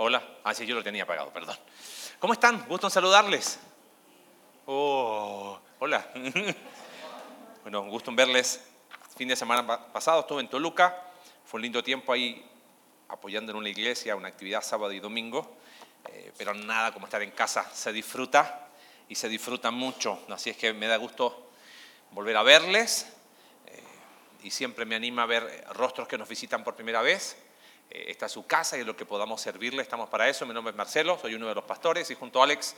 [0.00, 0.22] Hola.
[0.44, 1.56] Ah, sí, yo lo tenía apagado, perdón.
[2.20, 2.68] ¿Cómo están?
[2.68, 3.58] Gusto en saludarles.
[4.64, 6.08] Oh, hola.
[7.62, 8.62] bueno, gusto en verles.
[9.16, 11.02] Fin de semana pasado estuve en Toluca.
[11.44, 12.48] Fue un lindo tiempo ahí
[13.08, 15.56] apoyando en una iglesia, una actividad sábado y domingo.
[16.12, 17.68] Eh, pero nada como estar en casa.
[17.74, 18.68] Se disfruta
[19.08, 20.20] y se disfruta mucho.
[20.30, 21.50] Así es que me da gusto
[22.12, 23.12] volver a verles.
[23.66, 23.82] Eh,
[24.44, 27.36] y siempre me anima a ver rostros que nos visitan por primera vez
[27.90, 30.44] esta es su casa y lo que podamos servirle, estamos para eso.
[30.46, 32.74] Mi nombre es Marcelo, soy uno de los pastores y junto a Alex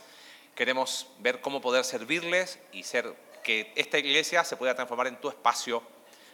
[0.55, 5.29] queremos ver cómo poder servirles y ser que esta iglesia se pueda transformar en tu
[5.29, 5.83] espacio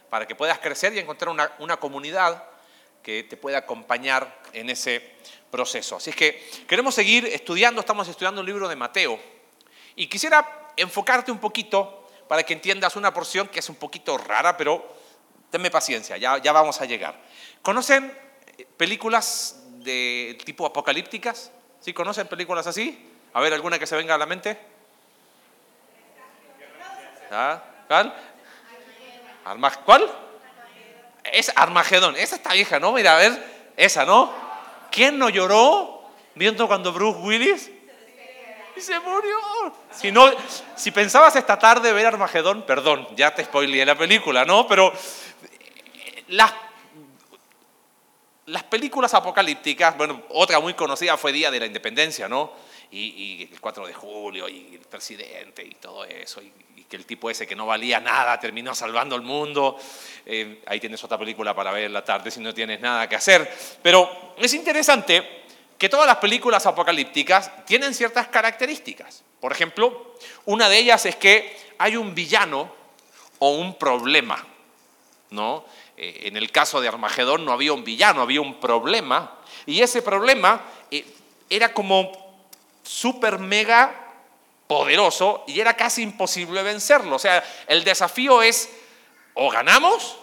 [0.10, 2.44] para que puedas crecer y encontrar una, una comunidad
[3.02, 5.02] que te pueda acompañar en ese
[5.50, 5.96] proceso.
[5.96, 9.20] Así es que queremos seguir estudiando, estamos estudiando un libro de Mateo
[9.96, 14.58] y quisiera enfocarte un poquito para que entiendas una porción que es un poquito rara,
[14.58, 14.96] pero
[15.50, 17.20] tenme paciencia, ya, ya vamos a llegar.
[17.62, 18.27] ¿Conocen
[18.78, 21.52] películas de tipo apocalípticas.
[21.80, 23.12] ¿Sí conocen películas así?
[23.34, 24.58] A ver, ¿alguna que se venga a la mente?
[27.32, 27.62] ¿Ah?
[27.88, 28.14] ¿Cuál?
[29.86, 30.12] ¿Cuál?
[31.32, 32.16] Es Armagedón.
[32.16, 32.92] Esa está vieja, ¿no?
[32.94, 34.34] Mira, a ver, esa, ¿no?
[34.92, 37.72] ¿Quién no lloró viendo cuando Bruce Willis
[38.76, 39.38] y se murió?
[39.92, 40.30] Si, no,
[40.76, 44.68] si pensabas esta tarde ver Armagedón, perdón, ya te spoileé la película, ¿no?
[44.68, 44.94] Pero
[46.30, 46.54] las
[48.48, 52.54] las películas apocalípticas, bueno, otra muy conocida fue Día de la Independencia, ¿no?
[52.92, 56.52] Y, el 4 de julio, y el presidente, y todo eso, y,
[56.88, 59.78] que el tipo ese que no valía nada terminó salvando el mundo.
[60.26, 63.18] Eh, ahí tienes otra película para ver en la tarde si no tienes nada que
[63.18, 63.54] hacer.
[63.82, 65.44] Pero es interesante
[65.78, 69.26] que todas las películas apocalípticas tienen ciertas características.
[69.42, 70.16] Por ejemplo,
[70.46, 72.72] una de ellas es que hay un villano
[73.40, 74.48] o un problema,
[75.32, 75.66] ¿no?
[75.98, 79.40] Eh, en el caso de Armagedón no había un villano, había un problema.
[79.66, 80.62] Y ese problema
[80.92, 81.06] eh,
[81.50, 82.12] era como
[82.84, 84.14] súper mega
[84.68, 87.16] poderoso y era casi imposible vencerlo.
[87.16, 88.70] O sea, el desafío es
[89.34, 90.18] o ganamos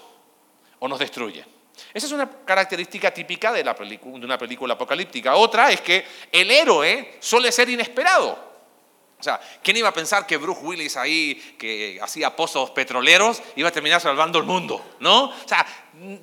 [0.78, 1.46] o nos destruyen.
[1.92, 5.34] Esa es una característica típica de una película apocalíptica.
[5.34, 8.53] Otra es que el héroe suele ser inesperado.
[9.24, 13.70] O sea, ¿quién iba a pensar que Bruce Willis ahí, que hacía pozos petroleros, iba
[13.70, 14.84] a terminar salvando el mundo?
[15.00, 15.24] ¿No?
[15.24, 15.66] O sea,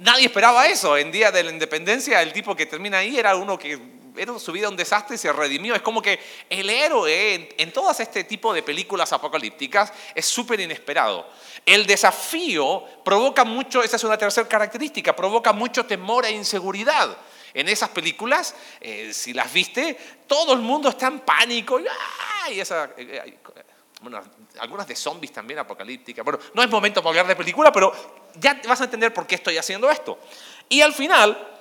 [0.01, 0.95] nadie esperaba eso.
[0.95, 3.79] En Día de la Independencia, el tipo que termina ahí era uno que
[4.15, 5.73] era su vida un desastre y se redimió.
[5.73, 10.59] Es como que el héroe en, en todas este tipo de películas apocalípticas es súper
[10.59, 11.27] inesperado.
[11.65, 17.17] El desafío provoca mucho, esa es una tercera característica, provoca mucho temor e inseguridad.
[17.53, 19.97] En esas películas, eh, si las viste,
[20.27, 21.79] todo el mundo está en pánico.
[21.79, 21.85] Y,
[22.49, 23.39] esa, eh, eh,
[24.01, 24.21] bueno,
[24.59, 26.23] algunas de zombies también apocalípticas.
[26.25, 27.93] Bueno, no es momento para hablar de película, pero
[28.35, 30.19] ya vas a entender por qué estoy haciendo esto.
[30.69, 31.59] Y al final,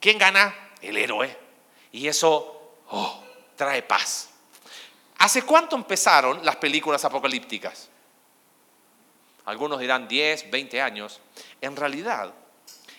[0.00, 0.72] ¿quién gana?
[0.80, 1.36] El héroe.
[1.92, 3.24] Y eso oh,
[3.56, 4.30] trae paz.
[5.18, 7.88] ¿Hace cuánto empezaron las películas apocalípticas?
[9.44, 11.20] Algunos dirán 10, 20 años.
[11.60, 12.32] En realidad,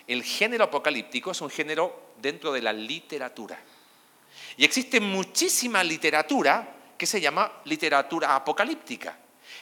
[0.07, 3.59] el género apocalíptico es un género dentro de la literatura.
[4.57, 9.17] Y existe muchísima literatura que se llama literatura apocalíptica.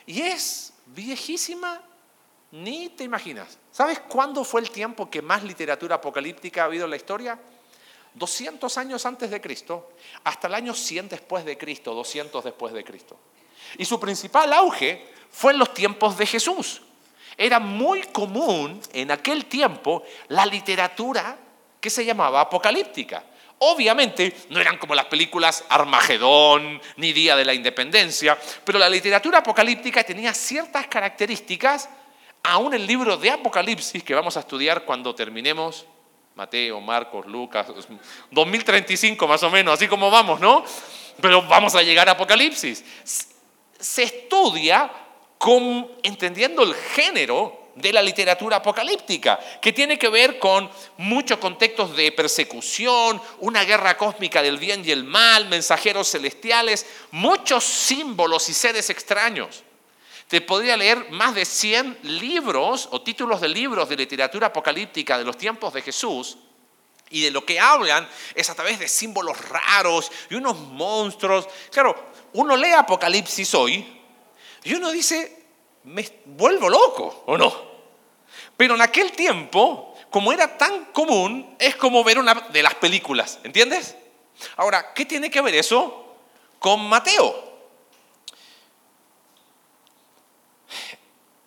[0.06, 1.82] Y es viejísima,
[2.52, 3.58] ni te imaginas.
[3.72, 7.40] ¿Sabes cuándo fue el tiempo que más literatura apocalíptica ha habido en la historia?
[8.16, 9.92] 200 años antes de Cristo,
[10.24, 13.20] hasta el año 100 después de Cristo, 200 después de Cristo.
[13.78, 16.82] Y su principal auge fue en los tiempos de Jesús
[17.40, 21.38] era muy común en aquel tiempo la literatura
[21.80, 23.24] que se llamaba apocalíptica.
[23.60, 29.40] Obviamente no eran como las películas Armagedón ni Día de la Independencia, pero la literatura
[29.40, 31.90] apocalíptica tenía ciertas características,
[32.44, 35.86] aún el libro de Apocalipsis que vamos a estudiar cuando terminemos,
[36.36, 37.68] Mateo, Marcos, Lucas,
[38.32, 40.64] 2035 más o menos, así como vamos, ¿no?
[41.22, 42.86] Pero vamos a llegar a Apocalipsis.
[43.78, 44.90] Se estudia
[46.04, 52.12] entendiendo el género de la literatura apocalíptica, que tiene que ver con muchos contextos de
[52.12, 58.90] persecución, una guerra cósmica del bien y el mal, mensajeros celestiales, muchos símbolos y seres
[58.90, 59.64] extraños.
[60.28, 65.26] Te podría leer más de 100 libros o títulos de libros de literatura apocalíptica de
[65.26, 66.38] los tiempos de Jesús,
[67.12, 71.48] y de lo que hablan es a través de símbolos raros y unos monstruos.
[71.72, 71.96] Claro,
[72.34, 74.00] uno lee Apocalipsis hoy
[74.64, 75.46] y uno dice,
[75.86, 77.69] me vuelvo loco, ¿o no?
[78.60, 83.40] Pero en aquel tiempo, como era tan común, es como ver una de las películas,
[83.46, 83.96] ¿entiendes?
[84.58, 86.18] Ahora, ¿qué tiene que ver eso
[86.60, 87.42] con Mateo?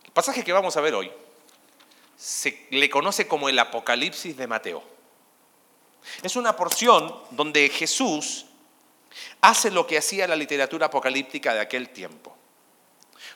[0.06, 1.12] El pasaje que vamos a ver hoy
[2.16, 4.82] se le conoce como el Apocalipsis de Mateo.
[6.22, 8.46] Es una porción donde Jesús
[9.42, 12.34] hace lo que hacía la literatura apocalíptica de aquel tiempo.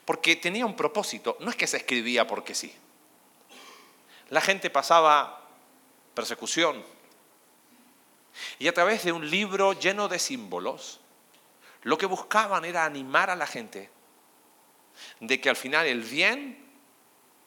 [0.07, 2.75] Porque tenía un propósito, no es que se escribía porque sí.
[4.31, 5.49] La gente pasaba
[6.15, 6.85] persecución.
[8.59, 11.01] Y a través de un libro lleno de símbolos,
[11.83, 13.91] lo que buscaban era animar a la gente
[15.21, 16.67] de que al final el bien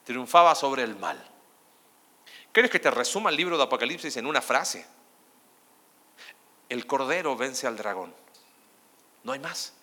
[0.03, 1.23] triunfaba sobre el mal.
[2.51, 4.85] ¿Quieres que te resuma el libro de Apocalipsis en una frase?
[6.67, 8.13] El cordero vence al dragón.
[9.23, 9.73] No hay más.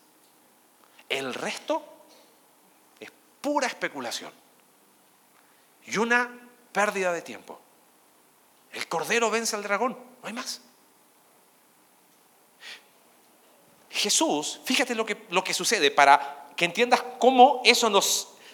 [1.08, 1.84] El resto
[2.98, 4.32] es pura especulación
[5.84, 6.45] y una
[6.76, 7.58] pérdida de tiempo.
[8.70, 10.60] El cordero vence al dragón, no hay más.
[13.88, 17.90] Jesús, fíjate lo que, lo que sucede para que entiendas cómo eso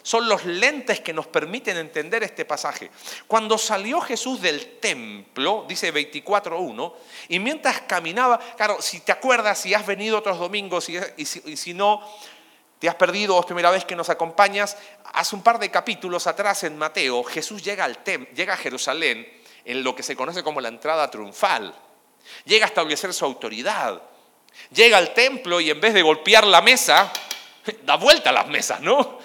[0.05, 2.93] son los lentes que nos permiten entender este pasaje.
[3.27, 6.95] Cuando salió Jesús del templo, dice 24.1,
[7.29, 12.01] y mientras caminaba, claro, si te acuerdas, si has venido otros domingos y, si, no,
[12.83, 14.77] te has perdido es primera vez que nos acompañas,
[15.13, 18.03] hace un par de capítulos atrás en Mateo, Jesús llega, al
[18.35, 19.25] llega a Jerusalén
[19.65, 21.73] en lo que se conoce como la entrada triunfal.
[22.45, 24.03] Llega a establecer su autoridad.
[24.73, 27.13] Llega al templo y en vez de golpear la mesa,
[27.85, 29.21] da vuelta a las mesas, ¿no?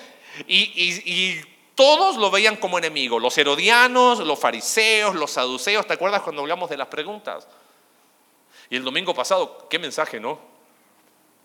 [0.48, 1.42] Y,
[1.74, 6.70] todos lo veían como enemigo, los herodianos, los fariseos, los saduceos, ¿te acuerdas cuando hablamos
[6.70, 7.48] de las preguntas?
[8.70, 10.57] Y el domingo pasado, qué mensaje, ¿no?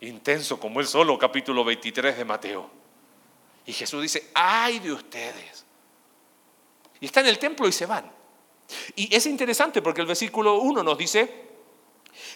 [0.07, 2.69] Intenso como el solo capítulo 23 de Mateo.
[3.65, 5.65] Y Jesús dice, ay de ustedes.
[6.99, 8.11] Y está en el templo y se van.
[8.95, 11.43] Y es interesante porque el versículo 1 nos dice,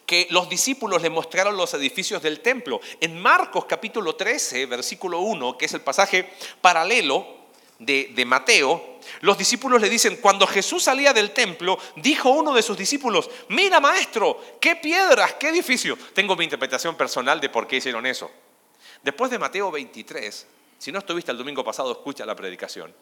[0.06, 2.80] que los discípulos le mostraron los edificios del templo.
[3.00, 6.30] En Marcos capítulo 13, versículo 1, que es el pasaje
[6.62, 7.47] paralelo
[7.80, 12.78] de, Mateo, los discípulos le dicen, cuando Jesús salía del templo, dijo uno de sus
[12.78, 15.98] discípulos, mira maestro, qué piedras, qué edificio.
[16.14, 18.32] Tengo mi interpretación personal de por qué hicieron eso.
[19.04, 20.48] Después de Mateo 23,
[20.78, 22.94] si no estuviste el domingo pasado, escucha la predicación.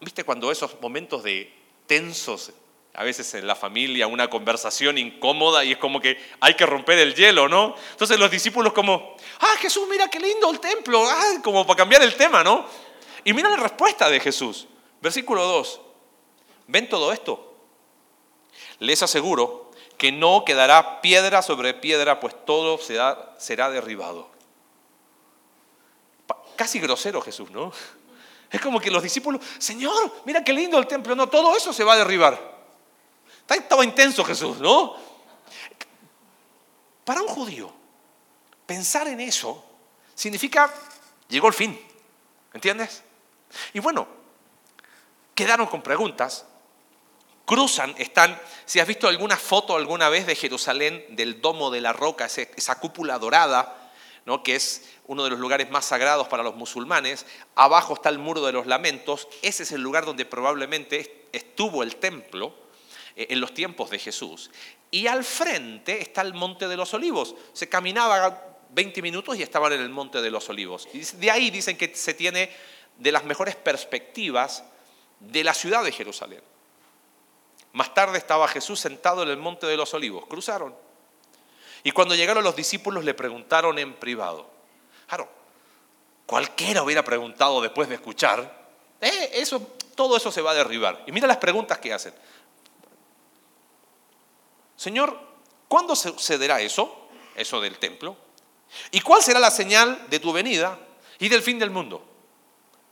[0.00, 1.52] ¿Viste cuando esos momentos de
[1.86, 2.52] tensos
[2.94, 6.98] a veces en la familia una conversación incómoda y es como que hay que romper
[6.98, 7.74] el hielo, ¿no?
[7.92, 12.02] Entonces los discípulos como, ah, Jesús, mira qué lindo el templo, ah, como para cambiar
[12.02, 12.66] el tema, ¿no?
[13.24, 14.66] Y mira la respuesta de Jesús,
[15.00, 15.80] versículo 2,
[16.68, 17.54] ¿ven todo esto?
[18.78, 24.30] Les aseguro que no quedará piedra sobre piedra, pues todo será, derribado.
[26.56, 27.72] Casi grosero Jesús, ¿no?
[28.50, 31.84] Es como que los discípulos, Señor, mira qué lindo el templo, no, todo eso se
[31.84, 32.60] va a derribar.
[33.48, 34.96] Estaba intenso Jesús, ¿no?
[37.04, 37.72] Para un judío,
[38.64, 39.62] pensar en eso
[40.14, 40.72] significa,
[41.28, 41.78] llegó el fin,
[42.54, 43.02] ¿entiendes?
[43.72, 44.06] Y bueno,
[45.34, 46.46] quedaron con preguntas,
[47.44, 51.92] cruzan, están, si has visto alguna foto alguna vez de Jerusalén, del domo de la
[51.92, 53.90] roca, esa cúpula dorada,
[54.26, 54.42] ¿no?
[54.42, 58.44] que es uno de los lugares más sagrados para los musulmanes, abajo está el muro
[58.44, 62.54] de los lamentos, ese es el lugar donde probablemente estuvo el templo,
[63.16, 64.50] eh, en los tiempos de Jesús.
[64.90, 67.34] Y al frente está el Monte de los Olivos.
[67.52, 70.88] Se caminaba 20 minutos y estaban en el Monte de los Olivos.
[70.92, 72.50] Y de ahí dicen que se tiene
[73.00, 74.62] de las mejores perspectivas
[75.18, 76.42] de la ciudad de Jerusalén.
[77.72, 80.26] Más tarde estaba Jesús sentado en el Monte de los Olivos.
[80.26, 80.74] Cruzaron.
[81.82, 84.48] Y cuando llegaron los discípulos le preguntaron en privado.
[85.08, 85.28] Claro,
[86.26, 88.68] cualquiera hubiera preguntado después de escuchar,
[89.00, 89.60] eh, eso,
[89.94, 91.02] todo eso se va a derribar.
[91.06, 92.12] Y mira las preguntas que hacen.
[94.76, 95.18] Señor,
[95.68, 97.08] ¿cuándo sucederá eso?
[97.34, 98.16] Eso del templo.
[98.90, 100.78] ¿Y cuál será la señal de tu venida
[101.18, 102.09] y del fin del mundo?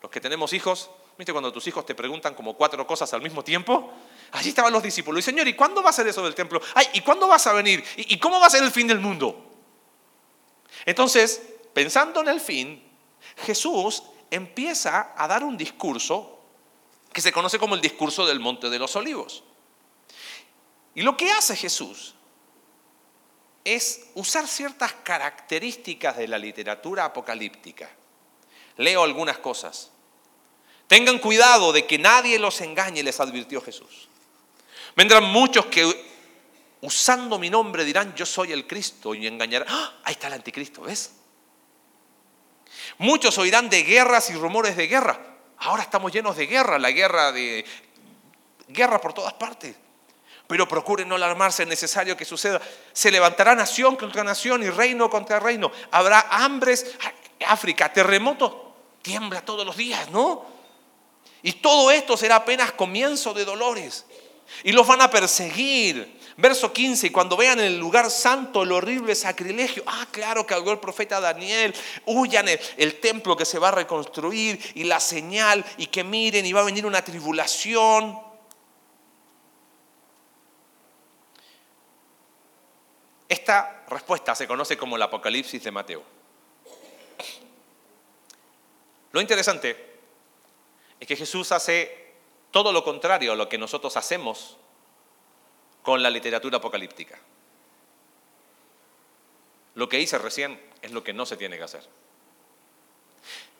[0.02, 3.43] Los que tenemos hijos, ¿viste cuando tus hijos te preguntan como cuatro cosas al mismo
[3.43, 3.93] tiempo?
[4.33, 5.21] Allí estaban los discípulos.
[5.21, 6.61] Y Señor, ¿y cuándo va a ser eso del templo?
[6.75, 7.85] Ay, ¿y cuándo vas a venir?
[7.97, 9.45] ¿Y cómo va a ser el fin del mundo?
[10.87, 11.43] Entonces,
[11.75, 12.83] pensando en el fin,
[13.38, 16.38] Jesús empieza a dar un discurso
[17.12, 19.43] que se conoce como el discurso del Monte de los Olivos.
[20.95, 22.14] Y lo que hace Jesús
[23.64, 27.90] es usar ciertas características de la literatura apocalíptica.
[28.78, 29.90] Leo algunas cosas.
[30.87, 34.08] Tengan cuidado de que nadie los engañe, les advirtió Jesús.
[34.97, 36.08] Vendrán muchos que
[36.80, 39.68] usando mi nombre dirán yo soy el Cristo y engañarán.
[39.70, 40.00] ¡Ah!
[40.04, 41.12] Ahí está el anticristo, ¿ves?
[42.99, 45.20] Muchos oirán de guerras y rumores de guerra.
[45.58, 47.64] Ahora estamos llenos de guerra, la guerra de
[48.68, 49.76] guerra por todas partes
[50.49, 52.58] pero procuren no alarmarse, es necesario que suceda.
[52.94, 55.70] Se levantará nación contra nación y reino contra reino.
[55.90, 56.97] Habrá hambres,
[57.47, 58.67] África, terremoto,
[59.08, 60.44] tiembla todos los días, ¿no?
[61.42, 64.04] Y todo esto será apenas comienzo de dolores.
[64.64, 68.70] Y los van a perseguir, Verso 15, y cuando vean en el lugar santo el
[68.70, 71.74] horrible sacrilegio, ah, claro que habló el profeta Daniel,
[72.06, 76.46] huyan el, el, templo que se va a reconstruir y la señal, y que miren,
[76.46, 78.20] y va a venir una tribulación.
[83.28, 86.17] Esta respuesta se conoce como el Apocalipsis de Mateo.
[89.12, 89.98] Lo interesante
[91.00, 92.12] es que Jesús hace
[92.50, 94.56] todo lo contrario a lo que nosotros hacemos
[95.82, 97.18] con la literatura apocalíptica.
[99.74, 101.86] Lo que hice recién es lo que no se tiene que hacer.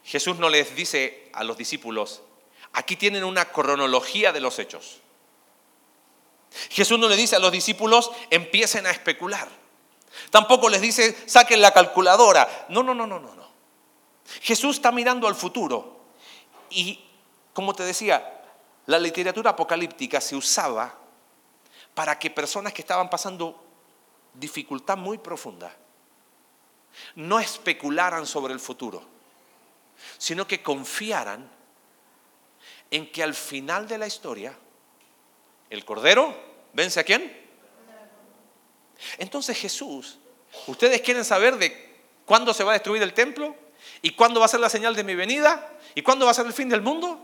[0.05, 2.23] Jesús no les dice a los discípulos,
[2.73, 5.01] aquí tienen una cronología de los hechos.
[6.71, 9.49] Jesús no le dice a los discípulos, empiecen a especular.
[10.31, 12.67] Tampoco les dice, saquen la calculadora.
[12.71, 13.48] No, no, no, no, no.
[14.43, 15.99] Jesús está mirando al futuro.
[16.71, 17.05] Y,
[17.53, 18.43] como te decía,
[18.87, 20.95] la literatura apocalíptica se usaba
[21.95, 23.65] para que personas que estaban pasando
[24.35, 25.75] dificultad muy profunda
[27.15, 29.03] no especularan sobre el futuro,
[30.17, 31.49] sino que confiaran
[32.91, 34.57] en que al final de la historia
[35.71, 36.35] el Cordero
[36.73, 37.47] vence a quién?
[39.19, 40.19] Entonces Jesús,
[40.67, 43.55] ¿ustedes quieren saber de cuándo se va a destruir el templo?
[44.03, 45.73] ¿Y cuándo va a ser la señal de mi venida?
[45.95, 47.19] ¿Y cuándo va a ser el fin del mundo?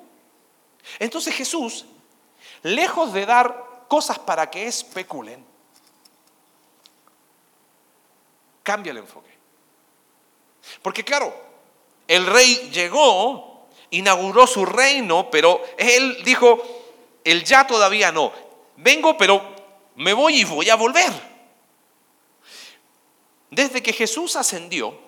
[0.99, 1.87] Entonces Jesús,
[2.63, 5.45] lejos de dar cosas para que especulen,
[8.63, 9.31] cambia el enfoque.
[10.83, 11.35] Porque claro,
[12.09, 16.63] el rey llegó, inauguró su reino, pero él dijo,
[17.23, 18.33] el ya todavía no.
[18.77, 19.55] Vengo, pero
[19.97, 21.13] me voy y voy a volver.
[23.51, 24.99] Desde que Jesús ascendió,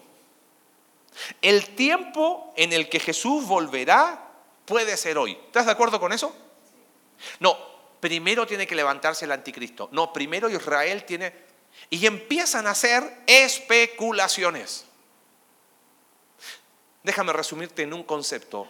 [1.43, 4.31] el tiempo en el que Jesús volverá
[4.65, 5.33] puede ser hoy.
[5.47, 6.35] ¿Estás de acuerdo con eso?
[7.41, 7.57] No,
[8.01, 9.89] primero tiene que levantarse el anticristo.
[9.93, 11.47] No, primero Israel tiene...
[11.91, 14.87] Y empiezan a hacer especulaciones.
[17.03, 18.67] Déjame resumirte en un concepto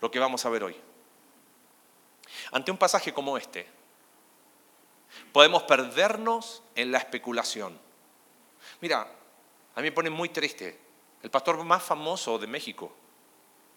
[0.00, 0.76] lo que vamos a ver hoy.
[2.52, 3.66] Ante un pasaje como este,
[5.32, 7.78] podemos perdernos en la especulación.
[8.80, 9.08] Mira,
[9.74, 10.78] a mí me pone muy triste.
[11.24, 12.92] El pastor más famoso de México,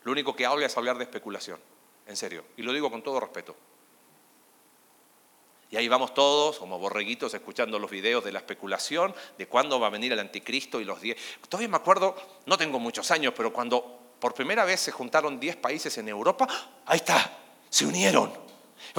[0.04, 1.58] lo único que habla es hablar de especulación.
[2.06, 2.44] En serio.
[2.58, 3.56] Y lo digo con todo respeto.
[5.72, 9.88] Y ahí vamos todos, como borreguitos, escuchando los videos de la especulación, de cuándo va
[9.88, 11.18] a venir el anticristo y los diez.
[11.48, 15.56] Todavía me acuerdo, no tengo muchos años, pero cuando por primera vez se juntaron diez
[15.56, 16.50] países en Europa,
[16.86, 17.38] ahí está,
[17.70, 18.34] se unieron.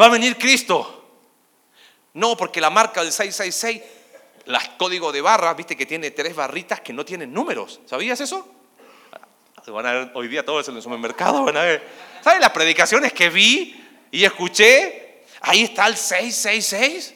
[0.01, 1.05] Va a venir Cristo.
[2.15, 3.98] No, porque la marca del 666
[4.49, 7.81] las código de barras, viste que tiene tres barritas que no tienen números.
[7.85, 8.49] ¿Sabías eso?
[9.67, 11.87] Van a ver hoy día todo eso en el supermercado, van a ver.
[12.23, 15.25] ¿Sabes las predicaciones que vi y escuché?
[15.43, 17.15] Ahí está el 666.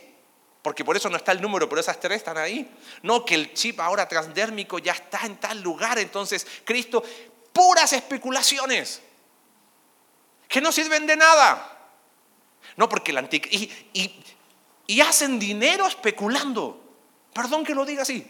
[0.60, 2.70] Porque por eso no está el número, pero esas tres están ahí.
[3.02, 5.98] No, que el chip ahora transdérmico ya está en tal lugar.
[5.98, 7.02] Entonces, Cristo,
[7.54, 9.00] puras especulaciones.
[10.46, 11.78] Que no sirven de nada.
[12.76, 14.22] No, porque el y,
[14.86, 16.81] y hacen dinero especulando.
[17.32, 18.26] Perdón que lo diga así.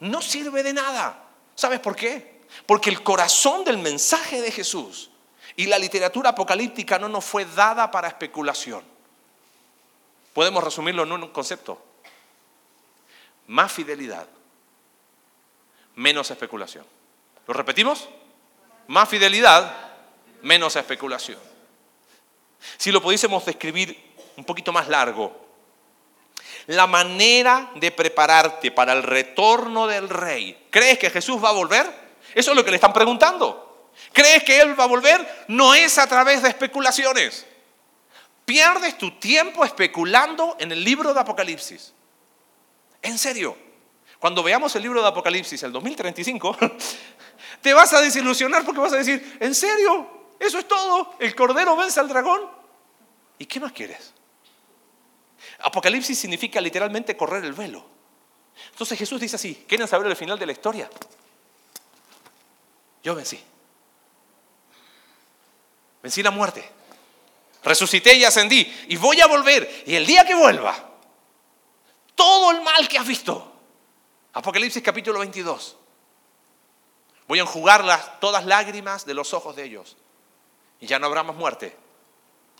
[0.00, 1.24] No sirve de nada.
[1.54, 2.42] ¿Sabes por qué?
[2.66, 5.10] Porque el corazón del mensaje de Jesús
[5.56, 8.82] y la literatura apocalíptica no nos fue dada para especulación.
[10.32, 11.82] Podemos resumirlo en un concepto.
[13.48, 14.28] Más fidelidad,
[15.96, 16.86] menos especulación.
[17.46, 18.08] ¿Lo repetimos?
[18.86, 19.74] Más fidelidad,
[20.42, 21.38] menos especulación.
[22.76, 23.98] Si lo pudiésemos describir
[24.36, 25.47] un poquito más largo,
[26.68, 30.66] la manera de prepararte para el retorno del rey.
[30.68, 31.86] ¿Crees que Jesús va a volver?
[32.34, 33.90] Eso es lo que le están preguntando.
[34.12, 35.44] ¿Crees que Él va a volver?
[35.48, 37.46] No es a través de especulaciones.
[38.44, 41.94] Pierdes tu tiempo especulando en el libro de Apocalipsis.
[43.00, 43.56] En serio.
[44.18, 46.56] Cuando veamos el libro de Apocalipsis, el 2035,
[47.62, 50.34] te vas a desilusionar porque vas a decir, ¿en serio?
[50.38, 51.14] ¿Eso es todo?
[51.18, 52.42] ¿El cordero vence al dragón?
[53.38, 54.12] ¿Y qué más quieres?
[55.60, 57.84] Apocalipsis significa literalmente correr el velo.
[58.70, 60.88] Entonces Jesús dice así, ¿quieren saber el final de la historia?
[63.02, 63.40] Yo vencí.
[66.02, 66.68] Vencí la muerte.
[67.62, 68.72] Resucité y ascendí.
[68.88, 69.84] Y voy a volver.
[69.86, 70.76] Y el día que vuelva,
[72.14, 73.52] todo el mal que has visto.
[74.32, 75.76] Apocalipsis capítulo 22.
[77.26, 79.96] Voy a enjugar las, todas lágrimas de los ojos de ellos.
[80.80, 81.76] Y ya no habrá más muerte.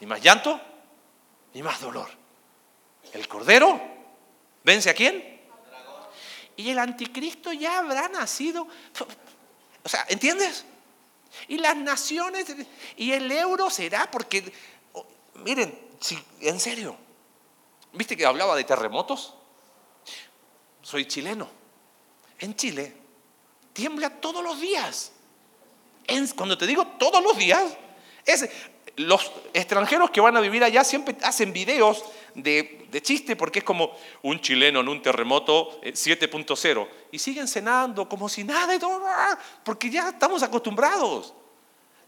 [0.00, 0.60] Ni más llanto,
[1.54, 2.17] ni más dolor.
[3.12, 3.80] El Cordero
[4.64, 5.38] vence a quién?
[6.56, 8.66] Y el anticristo ya habrá nacido.
[9.84, 10.64] O sea, ¿entiendes?
[11.46, 12.46] Y las naciones,
[12.96, 14.52] y el euro será porque,
[15.34, 15.78] miren,
[16.40, 16.96] en serio,
[17.92, 19.34] ¿viste que hablaba de terremotos?
[20.88, 21.46] soy chileno.
[22.38, 22.94] En Chile
[23.74, 25.12] tiembla todos los días.
[26.34, 27.62] cuando te digo todos los días,
[28.24, 28.48] es,
[28.96, 32.02] los extranjeros que van a vivir allá siempre hacen videos
[32.42, 33.92] de, chiste porque es como
[34.22, 39.02] un chileno en un terremoto 7.0 eh, y siguen cenando como si nada todo,
[39.64, 41.34] porque ya estamos acostumbrados.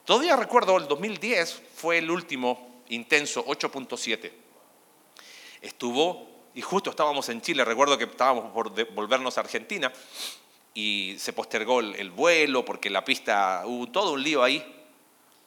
[0.04, 4.32] Todavía recuerdo el 2010 fue el último intenso 8.7.
[5.62, 9.92] Estuvo y justo estábamos en Chile, recuerdo que estábamos por volvernos a Argentina
[10.74, 14.64] y se postergó el, vuelo porque la pista, hubo todo un lío ahí.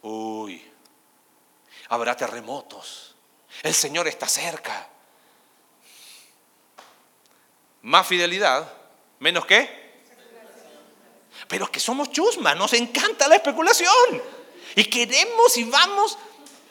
[0.02, 0.62] Uy,
[1.88, 3.13] habrá terremotos,
[3.62, 4.88] el Señor está cerca.
[7.82, 8.72] Más fidelidad,
[9.18, 9.84] menos qué.
[11.48, 14.22] Pero es que somos chusma, nos encanta la especulación.
[14.76, 16.18] Y queremos y vamos.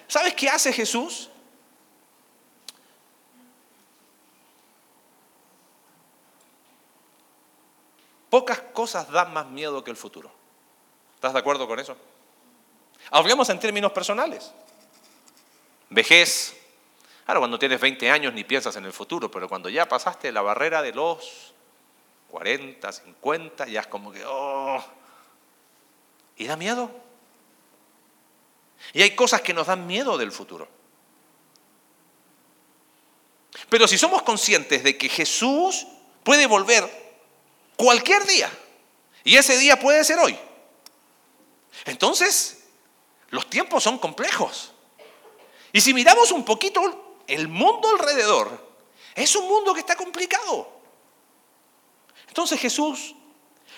[0.08, 1.30] ¿Sabes qué hace Jesús?
[8.30, 10.32] Pocas cosas dan más miedo que el futuro.
[11.14, 11.96] ¿Estás de acuerdo con eso?
[13.12, 14.52] Hablemos en términos personales.
[15.90, 16.63] Vejez.
[17.26, 20.42] Claro, cuando tienes 20 años ni piensas en el futuro, pero cuando ya pasaste la
[20.42, 21.54] barrera de los
[22.30, 24.84] 40, 50, ya es como que, oh,
[26.38, 26.92] y da miedo.
[28.92, 30.68] Y hay cosas que nos dan miedo del futuro.
[33.70, 35.88] Pero si somos conscientes de que Jesús
[36.24, 37.04] puede volver
[37.76, 38.52] Cualquier día.
[39.24, 40.38] Y ese día puede ser hoy.
[41.86, 42.64] Entonces,
[43.30, 44.72] los tiempos son complejos.
[45.72, 48.74] Y si miramos un poquito el mundo alrededor,
[49.16, 50.70] es un mundo que está complicado.
[52.28, 53.16] Entonces Jesús,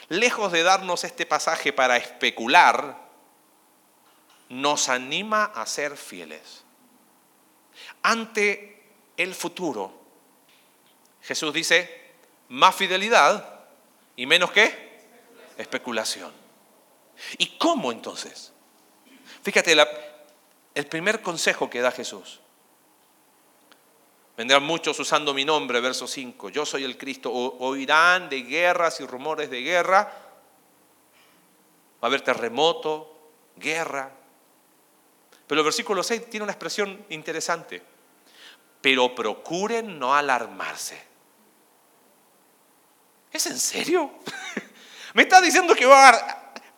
[0.10, 3.04] lejos de darnos este pasaje para especular,
[4.50, 6.64] nos anima a ser fieles.
[8.04, 8.84] Ante
[9.18, 9.92] el futuro,
[11.22, 12.14] Jesús dice,
[12.50, 13.56] más fidelidad
[14.16, 15.00] ¿Y menos qué?
[15.58, 16.32] Especulación.
[17.38, 18.52] ¿Y cómo entonces?
[19.44, 19.76] Fíjate,
[20.74, 22.40] el primer consejo que da Jesús.
[24.38, 26.50] Vendrán muchos usando mi nombre, verso 5.
[26.50, 27.32] Yo soy el Cristo.
[27.32, 30.02] oirán de guerras y rumores de guerra.
[30.04, 34.12] Va a haber terremoto, guerra.
[35.48, 37.82] Pero el versículo 6 tiene una expresión interesante.
[38.82, 41.02] Pero procuren no alarmarse.
[43.32, 44.12] ¿Es en serio?
[45.14, 46.22] me está diciendo que va a haber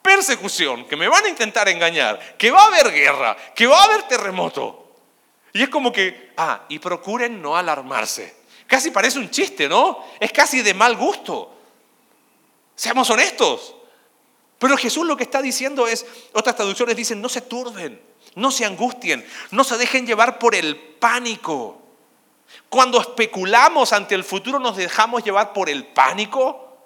[0.02, 3.84] persecución, que me van a intentar engañar, que va a haber guerra, que va a
[3.86, 4.87] haber terremoto.
[5.58, 8.36] Y es como que, ah, y procuren no alarmarse.
[8.68, 10.06] Casi parece un chiste, ¿no?
[10.20, 11.52] Es casi de mal gusto.
[12.76, 13.74] Seamos honestos.
[14.60, 18.00] Pero Jesús lo que está diciendo es, otras traducciones dicen, no se turben,
[18.36, 21.82] no se angustien, no se dejen llevar por el pánico.
[22.70, 26.78] Cuando especulamos ante el futuro nos dejamos llevar por el pánico,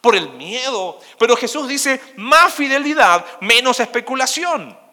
[0.00, 0.98] por el miedo.
[1.16, 4.87] Pero Jesús dice, más fidelidad, menos especulación.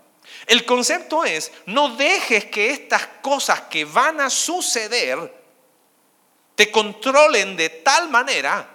[0.47, 5.43] El concepto es, no dejes que estas cosas que van a suceder
[6.55, 8.69] te controlen de tal manera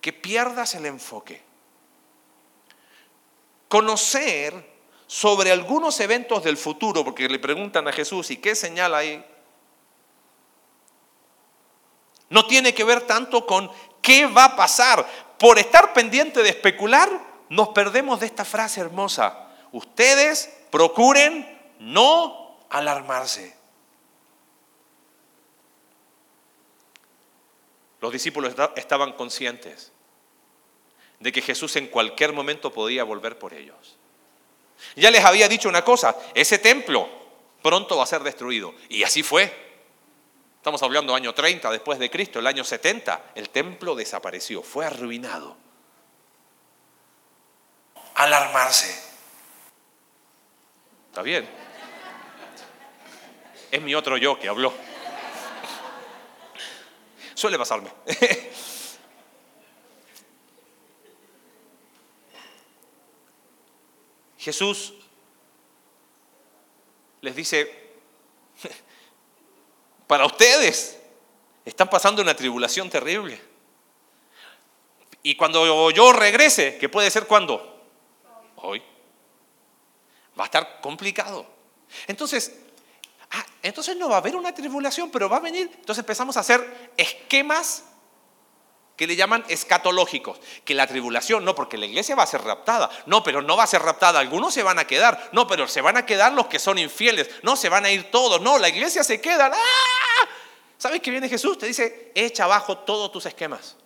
[0.00, 1.42] que pierdas el enfoque.
[3.68, 4.74] Conocer
[5.06, 9.24] sobre algunos eventos del futuro, porque le preguntan a Jesús, ¿y qué señal hay
[12.34, 13.70] no tiene que ver tanto con
[14.02, 15.06] qué va a pasar.
[15.38, 17.08] Por estar pendiente de especular,
[17.48, 19.48] nos perdemos de esta frase hermosa.
[19.70, 23.54] Ustedes procuren no alarmarse.
[28.00, 29.92] Los discípulos estaban conscientes
[31.20, 33.96] de que Jesús en cualquier momento podía volver por ellos.
[34.96, 37.08] Ya les había dicho una cosa, ese templo
[37.62, 38.74] pronto va a ser destruido.
[38.88, 39.56] Y así fue.
[40.56, 45.56] Estamos hablando año 30 después de Cristo, el año 70, el templo desapareció, fue arruinado.
[48.16, 49.13] Alarmarse.
[51.14, 51.48] ¿Está bien?
[53.70, 54.74] Es mi otro yo que habló.
[57.34, 57.88] Suele pasarme.
[64.38, 64.94] Jesús
[67.20, 67.92] les dice,
[70.08, 71.00] para ustedes.
[71.64, 73.40] Están pasando una tribulación terrible.
[75.22, 77.86] Y cuando yo regrese, que puede ser cuando?
[78.56, 78.82] Hoy.
[80.38, 81.46] Va a estar complicado.
[82.06, 82.56] Entonces,
[83.30, 85.70] ah, entonces no va a haber una tribulación, pero va a venir.
[85.74, 87.84] Entonces empezamos a hacer esquemas
[88.96, 92.88] que le llaman escatológicos, que la tribulación, no, porque la iglesia va a ser raptada,
[93.06, 95.80] no, pero no va a ser raptada, algunos se van a quedar, no, pero se
[95.80, 98.68] van a quedar los que son infieles, no, se van a ir todos, no, la
[98.68, 100.28] iglesia se queda, ¡ah!
[100.78, 101.58] ¿Sabes qué viene Jesús?
[101.58, 103.76] Te dice, echa abajo todos tus esquemas.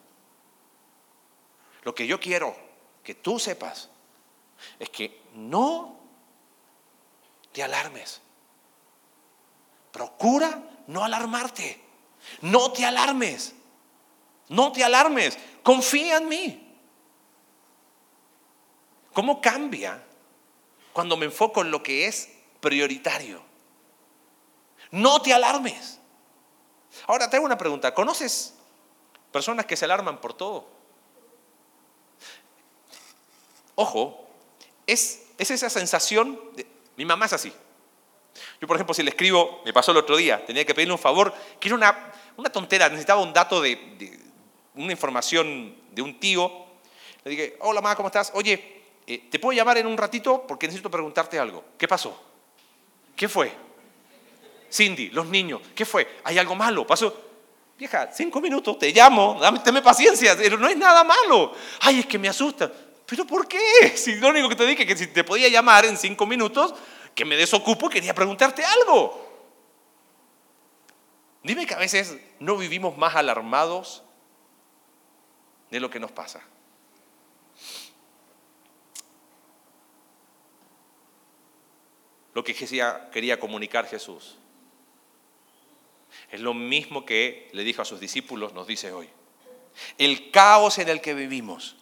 [1.84, 2.54] Lo que yo quiero
[3.02, 3.88] que tú sepas
[4.78, 5.97] es que no
[7.58, 8.20] te alarmes.
[9.90, 11.80] Procura no alarmarte.
[12.40, 13.52] No te alarmes.
[14.48, 15.36] No te alarmes.
[15.64, 16.78] Confía en mí.
[19.12, 20.04] ¿Cómo cambia
[20.92, 22.28] cuando me enfoco en lo que es
[22.60, 23.42] prioritario?
[24.92, 25.98] No te alarmes.
[27.08, 27.92] Ahora te hago una pregunta.
[27.92, 28.54] ¿Conoces
[29.32, 30.68] personas que se alarman por todo?
[33.74, 34.28] Ojo,
[34.86, 37.52] es, esa sensación, de, mi mamá es así.
[38.60, 40.98] Yo, por ejemplo, si le escribo, me pasó el otro día, tenía que pedirle un
[40.98, 44.18] favor, que era una, una tontera, necesitaba un dato de,
[44.74, 46.66] una información de un tío.
[47.22, 48.32] Le dije, hola mamá, ¿cómo estás?
[48.34, 50.44] Oye, eh, ¿te puedo llamar en un ratito?
[50.44, 51.64] Porque necesito preguntarte algo.
[51.78, 52.20] ¿Qué pasó?
[53.14, 53.52] ¿Qué fue?
[54.68, 56.18] Cindy, los niños, ¿qué fue?
[56.24, 56.84] ¿Hay algo malo?
[56.84, 57.16] ¿Pasó?
[57.78, 61.52] Vieja, cinco minutos, te llamo, dame, paciencia, pero no es nada malo.
[61.80, 62.72] Ay, es que me asusta.
[63.08, 63.58] ¿Pero por qué?
[63.96, 66.74] Si lo único que te dije que si te podía llamar en cinco minutos,
[67.14, 69.26] que me desocupo, quería preguntarte algo.
[71.42, 74.02] Dime que a veces no vivimos más alarmados
[75.70, 76.42] de lo que nos pasa.
[82.34, 82.54] Lo que
[83.10, 84.36] quería comunicar Jesús
[86.30, 89.08] es lo mismo que le dijo a sus discípulos, nos dice hoy.
[89.96, 91.77] El caos en el que vivimos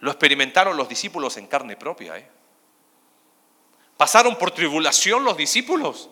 [0.00, 2.16] lo experimentaron los discípulos en carne propia.
[2.18, 2.28] ¿eh?
[3.96, 6.08] Pasaron por tribulación los discípulos.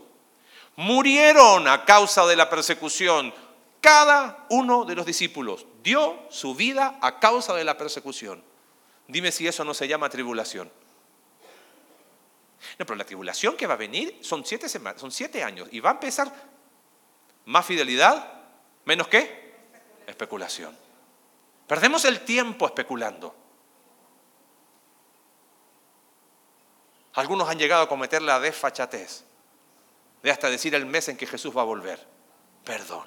[0.77, 3.33] Murieron a causa de la persecución.
[3.81, 8.43] Cada uno de los discípulos dio su vida a causa de la persecución.
[9.07, 10.71] Dime si eso no se llama tribulación.
[12.79, 15.79] No, pero la tribulación que va a venir son siete, semanas, son siete años y
[15.79, 16.33] va a empezar
[17.45, 18.43] más fidelidad,
[18.85, 19.55] menos qué?
[20.07, 20.77] Especulación.
[21.69, 23.46] Perdemos el tiempo especulando.
[27.17, 29.25] Algunos han llegado a cometer la desfachatez
[30.23, 32.07] de hasta decir el mes en que Jesús va a volver.
[32.63, 33.07] Perdón.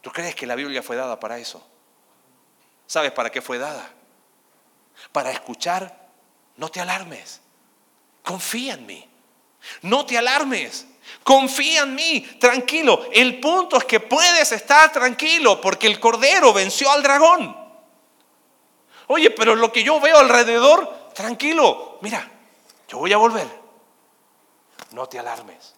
[0.00, 1.66] ¿Tú crees que la Biblia fue dada para eso?
[2.86, 3.90] ¿Sabes para qué fue dada?
[5.10, 6.08] Para escuchar,
[6.56, 7.40] no te alarmes.
[8.22, 9.10] Confía en mí.
[9.82, 10.86] No te alarmes.
[11.24, 12.20] Confía en mí.
[12.38, 13.08] Tranquilo.
[13.12, 17.56] El punto es que puedes estar tranquilo porque el Cordero venció al dragón.
[19.08, 21.98] Oye, pero lo que yo veo alrededor, tranquilo.
[22.02, 22.34] Mira,
[22.88, 23.46] yo voy a volver.
[24.92, 25.74] No te alarmes,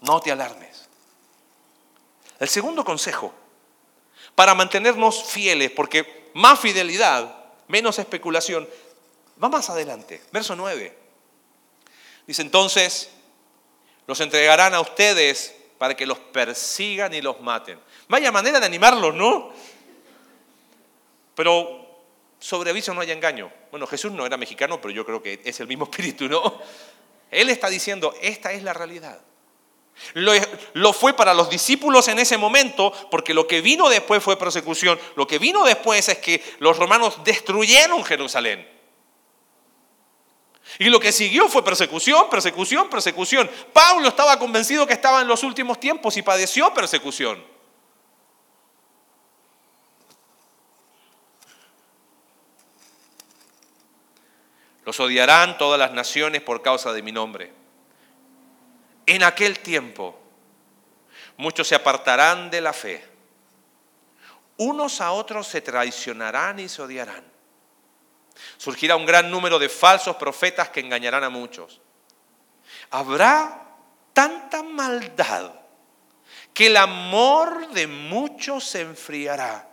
[0.00, 0.88] no te alarmes.
[2.38, 3.32] El segundo consejo,
[4.34, 8.68] para mantenernos fieles, porque más fidelidad, menos especulación,
[9.42, 10.22] va más adelante.
[10.32, 10.96] Verso 9.
[12.26, 13.10] Dice entonces,
[14.06, 17.78] los entregarán a ustedes para que los persigan y los maten.
[18.08, 19.52] Vaya manera de animarlos, ¿no?
[21.34, 21.79] Pero
[22.40, 23.52] sobre aviso no hay engaño.
[23.70, 26.60] Bueno, Jesús no era mexicano, pero yo creo que es el mismo espíritu, ¿no?
[27.30, 29.20] Él está diciendo, esta es la realidad.
[30.14, 30.32] Lo,
[30.72, 34.98] lo, fue para los discípulos en ese momento, porque lo que vino después fue persecución.
[35.14, 38.66] Lo que vino después es que los romanos destruyeron Jerusalén.
[40.78, 43.50] Y lo que siguió fue persecución, persecución, persecución.
[43.72, 47.44] Pablo estaba convencido que estaba en los últimos tiempos y padeció persecución.
[54.90, 57.52] Los odiarán todas las naciones por causa de mi nombre.
[59.06, 60.20] En aquel tiempo
[61.36, 63.06] muchos se apartarán de la fe.
[64.56, 67.22] Unos a otros se traicionarán y se odiarán.
[68.56, 71.80] Surgirá un gran número de falsos profetas que engañarán a muchos.
[72.90, 73.62] Habrá
[74.12, 75.52] tanta maldad
[76.52, 79.69] que el amor de muchos se enfriará.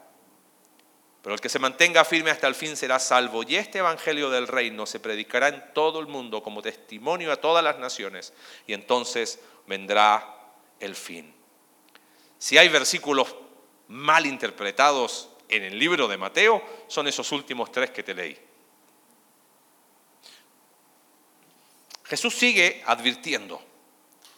[1.28, 3.44] Pero el que se mantenga firme hasta el fin será salvo.
[3.44, 7.62] Y este Evangelio del Reino se predicará en todo el mundo como testimonio a todas
[7.62, 8.32] las naciones.
[8.66, 11.36] Y entonces vendrá el fin.
[12.38, 13.36] Si hay versículos
[13.90, 18.40] mal interpretados en el libro de Mateo, son esos últimos tres que te leí.
[22.06, 23.62] Jesús sigue advirtiendo.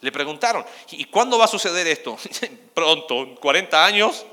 [0.00, 2.18] Le preguntaron, ¿y cuándo va a suceder esto?
[2.74, 4.26] Pronto, en 40 años,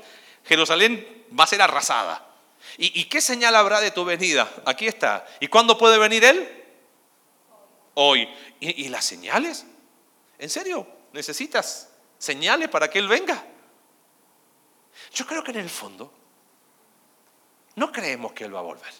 [0.44, 2.27] Jerusalén va a ser arrasada.
[2.76, 4.52] ¿Y, qué señal habrá de tu venida?
[4.64, 5.26] Aquí está.
[5.40, 6.64] ¿Y cuándo puede venir Él?
[7.94, 8.28] Hoy.
[8.60, 9.64] ¿Y, las señales?
[10.38, 10.86] ¿En serio?
[11.12, 13.44] ¿Necesitas señales para que Él venga?
[15.12, 16.12] Yo creo que en el fondo
[17.76, 18.92] no creemos que Él va a volver.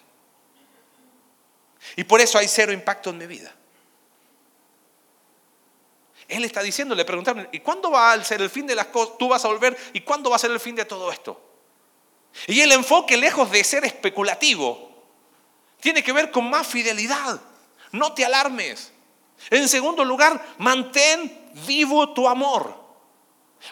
[1.95, 3.53] Y por eso hay cero impacto en mi vida.
[6.27, 9.17] Él está diciendo, le preguntaron, ¿y cuándo va a ser el fin de las cosas?
[9.17, 11.48] Tú vas a volver, ¿y cuándo va a ser el fin de todo esto?
[12.47, 14.89] Y el enfoque, lejos de ser especulativo,
[15.79, 17.39] tiene que ver con más fidelidad.
[17.91, 18.91] No te alarmes.
[19.49, 22.77] En segundo lugar, mantén vivo tu amor.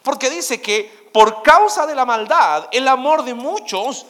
[0.04, 4.06] Porque dice que por causa de la maldad, el amor de muchos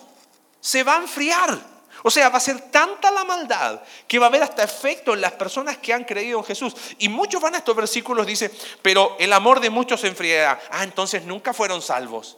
[0.60, 1.78] se va a enfriar.
[2.04, 5.22] O sea, va a ser tanta la maldad que va a haber hasta efecto en
[5.22, 6.76] las personas que han creído en Jesús.
[7.00, 10.60] Y muchos van a estos versículos, dice, pero el amor de muchos se enfriará.
[10.72, 12.38] Ah, entonces nunca fueron salvos.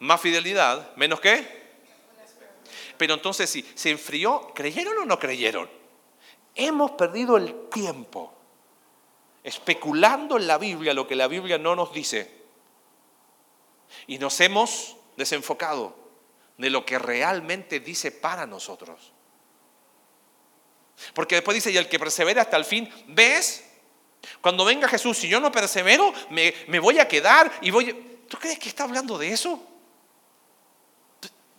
[0.00, 1.64] Más fidelidad, menos qué.
[2.96, 5.68] Pero entonces si se enfrió, ¿creyeron o no creyeron?
[6.54, 8.32] Hemos perdido el tiempo
[9.42, 12.44] especulando en la Biblia lo que la Biblia no nos dice.
[14.06, 15.96] Y nos hemos desenfocado
[16.56, 19.12] de lo que realmente dice para nosotros.
[21.12, 23.64] Porque después dice, y el que persevera hasta el fin, ¿ves?
[24.40, 27.92] Cuando venga Jesús, si yo no persevero, me, me voy a quedar y voy...
[28.28, 29.62] ¿Tú crees que está hablando de eso?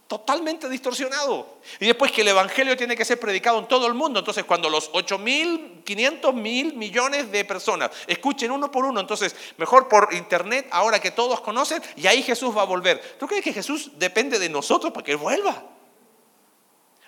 [0.07, 1.57] Totalmente distorsionado.
[1.79, 4.19] Y después que el Evangelio tiene que ser predicado en todo el mundo.
[4.19, 9.35] Entonces, cuando los 8 mil, 500 mil millones de personas escuchen uno por uno, entonces,
[9.57, 13.17] mejor por internet, ahora que todos conocen, y ahí Jesús va a volver.
[13.19, 15.63] ¿Tú crees que Jesús depende de nosotros para que vuelva?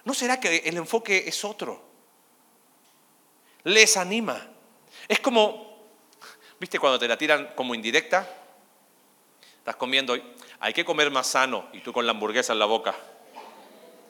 [0.04, 1.84] ¿No será que el enfoque es otro?
[3.64, 4.48] Les anima.
[5.08, 5.90] Es como,
[6.60, 8.28] ¿viste cuando te la tiran como indirecta?
[9.60, 10.16] Estás comiendo,
[10.60, 12.96] hay que comer más sano y tú con la hamburguesa en la boca.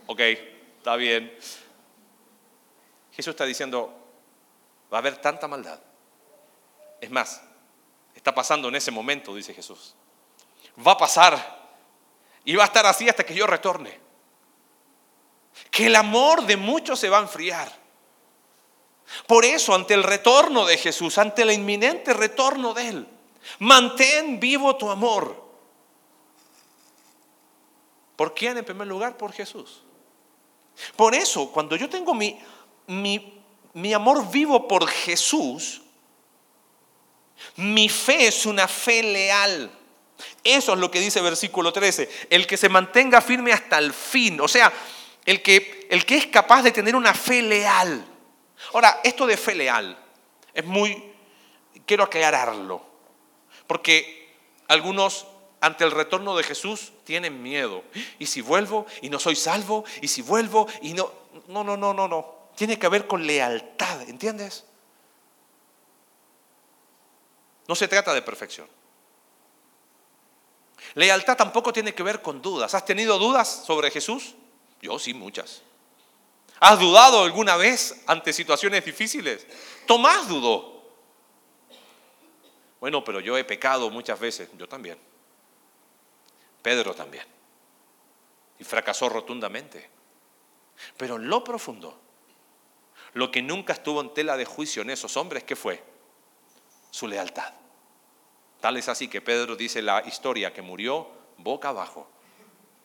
[0.07, 1.37] Ok, está bien.
[3.11, 3.93] Jesús está diciendo,
[4.91, 5.79] va a haber tanta maldad.
[7.01, 7.41] Es más,
[8.15, 9.95] está pasando en ese momento, dice Jesús.
[10.85, 11.67] Va a pasar
[12.45, 13.99] y va a estar así hasta que yo retorne.
[15.71, 17.71] Que el amor de muchos se va a enfriar.
[19.25, 23.07] Por eso, ante el retorno de Jesús, ante el inminente retorno de Él,
[23.59, 25.46] mantén vivo tu amor.
[28.17, 29.15] ¿Por quién en primer lugar?
[29.15, 29.83] Por Jesús.
[30.95, 32.37] Por eso, cuando yo tengo mi,
[32.87, 35.81] mi, amor vivo por Jesús,
[37.55, 39.71] mi fe es una fe leal.
[40.43, 42.09] Eso es lo que dice versículo 13.
[42.29, 44.41] El que se mantenga firme hasta el fin.
[44.41, 44.73] O sea,
[45.23, 48.03] el que, el que es capaz de tener una fe leal.
[48.73, 49.95] Ahora, esto de fe leal
[50.55, 51.13] es muy,
[51.85, 52.83] quiero aclararlo.
[53.67, 54.35] Porque
[54.67, 55.27] algunos
[55.59, 57.83] ante el retorno de Jesús tienen miedo.
[58.19, 59.85] ¿Y si vuelvo y no soy salvo?
[60.01, 61.11] ¿Y si vuelvo y no?
[61.47, 62.35] No, no, no, no, no.
[62.55, 64.65] Tiene que ver con lealtad, ¿entiendes?
[67.67, 68.67] No se trata de perfección.
[70.95, 72.73] Lealtad tampoco tiene que ver con dudas.
[72.73, 74.35] ¿Has tenido dudas sobre Jesús?
[74.81, 75.61] Yo sí, muchas.
[76.59, 79.45] ¿Has dudado alguna vez ante situaciones difíciles?
[79.85, 80.77] Tomás dudó.
[82.79, 84.49] Bueno, pero yo he pecado muchas veces.
[84.57, 84.97] Yo también.
[86.67, 87.23] Pedro también.
[88.59, 89.89] Y fracasó rotundamente.
[90.97, 91.97] Pero en lo profundo,
[93.13, 95.81] lo que nunca estuvo en tela de juicio en esos hombres, ¿qué fue?
[96.91, 97.53] Su lealtad.
[98.59, 102.09] Tal es así que Pedro dice la historia que murió boca abajo,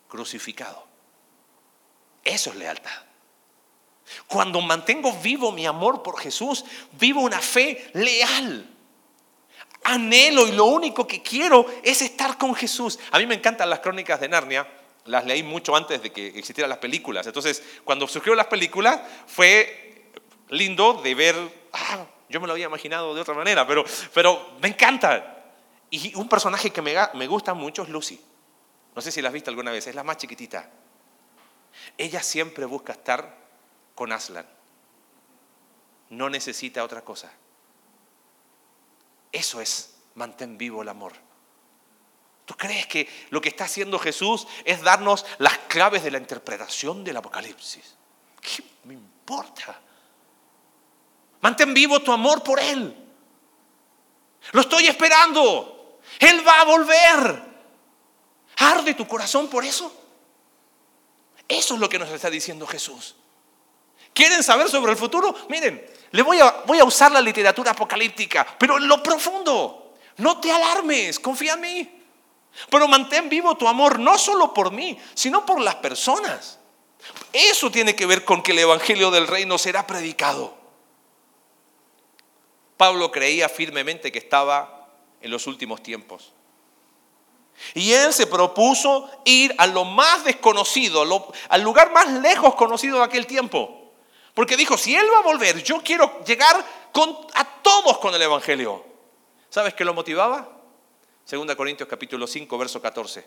[0.06, 0.86] crucificado.
[2.22, 3.02] Eso es lealtad.
[4.28, 8.71] Cuando mantengo vivo mi amor por Jesús, vivo una fe leal
[9.84, 12.98] anhelo y lo único que quiero es estar con Jesús.
[13.10, 14.66] A mí me encantan las crónicas de Narnia,
[15.06, 17.26] las leí mucho antes de que existieran las películas.
[17.26, 20.10] Entonces, cuando surgieron las películas, fue
[20.50, 21.36] lindo de ver,
[21.72, 25.44] ah, yo me lo había imaginado de otra manera, pero, pero me encanta.
[25.90, 28.20] Y un personaje que me, me gusta mucho es Lucy.
[28.94, 30.70] No sé si la has visto alguna vez, es la más chiquitita.
[31.96, 33.36] Ella siempre busca estar
[33.94, 34.46] con Aslan.
[36.10, 37.32] No necesita otra cosa.
[39.32, 41.14] Eso es, mantén vivo el amor.
[42.44, 47.02] ¿Tú crees que lo que está haciendo Jesús es darnos las claves de la interpretación
[47.02, 47.96] del Apocalipsis?
[48.40, 49.80] ¿Qué me importa?
[51.40, 52.94] Mantén vivo tu amor por Él.
[54.52, 55.98] Lo estoy esperando.
[56.18, 57.42] Él va a volver.
[58.56, 59.92] ¿Arde tu corazón por eso?
[61.48, 63.16] Eso es lo que nos está diciendo Jesús.
[64.12, 65.34] ¿Quieren saber sobre el futuro?
[65.48, 69.94] Miren, le voy a, voy a usar la literatura apocalíptica, pero en lo profundo.
[70.18, 72.02] No te alarmes, confía en mí.
[72.68, 76.58] Pero mantén vivo tu amor, no solo por mí, sino por las personas.
[77.32, 80.54] Eso tiene que ver con que el Evangelio del Reino será predicado.
[82.76, 84.90] Pablo creía firmemente que estaba
[85.22, 86.32] en los últimos tiempos.
[87.74, 91.04] Y él se propuso ir a lo más desconocido,
[91.48, 93.81] al lugar más lejos conocido de aquel tiempo.
[94.34, 96.56] Porque dijo, si Él va a volver, yo quiero llegar
[97.34, 98.84] a todos con el Evangelio.
[99.50, 100.48] ¿Sabes qué lo motivaba?
[101.30, 103.24] 2 Corintios capítulo 5, verso 14.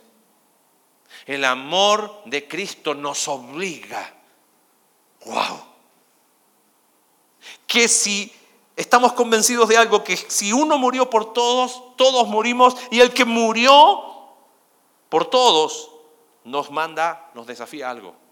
[1.28, 4.14] El amor de Cristo nos obliga.
[5.26, 5.60] ¡Wow!
[7.68, 8.34] Que si
[8.76, 13.26] estamos convencidos de algo, que si uno murió por todos, todos morimos, y el que
[13.26, 14.04] murió
[15.10, 15.92] por todos
[16.44, 18.25] nos manda, nos desafía algo.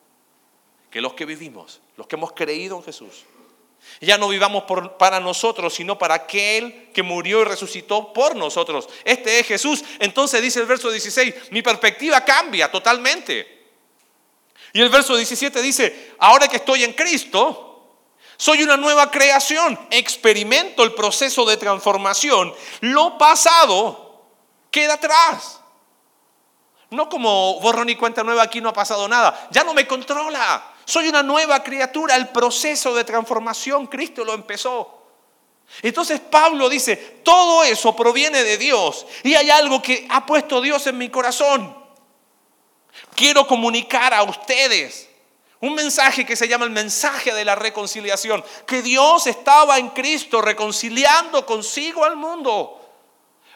[0.93, 3.25] Que los que vivimos, los que hemos creído en Jesús,
[3.99, 4.65] ya no vivamos
[4.99, 8.87] para nosotros, sino para aquel que murió y resucitó por nosotros.
[9.03, 9.83] Este es Jesús.
[9.97, 13.71] Entonces dice el verso 16, mi perspectiva cambia totalmente.
[14.71, 17.95] Y el verso 17 dice, ahora que estoy en Cristo,
[18.37, 22.53] soy una nueva creación, experimento el proceso de transformación.
[22.81, 24.25] Lo pasado
[24.69, 25.59] queda atrás.
[26.91, 29.47] No como borrón y cuenta nueva, aquí no ha pasado nada.
[29.49, 30.72] Ya no me controla.
[30.85, 32.15] Soy una nueva criatura.
[32.15, 35.03] El proceso de transformación, Cristo lo empezó.
[35.81, 40.85] Entonces Pablo dice, todo eso proviene de Dios y hay algo que ha puesto Dios
[40.87, 41.75] en mi corazón.
[43.15, 45.09] Quiero comunicar a ustedes
[45.61, 50.41] un mensaje que se llama el mensaje de la reconciliación, que Dios estaba en Cristo
[50.41, 52.79] reconciliando consigo al mundo.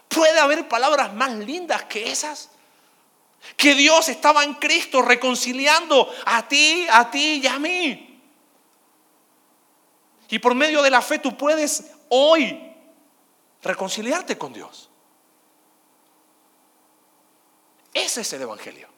[0.07, 2.49] ¿Puede haber palabras más lindas que esas?
[3.55, 8.21] Que Dios estaba en Cristo reconciliando a ti, a ti y a mí.
[10.29, 12.75] Y por medio de la fe tú puedes hoy
[13.61, 14.89] reconciliarte con Dios.
[17.93, 18.89] Ese es el Evangelio.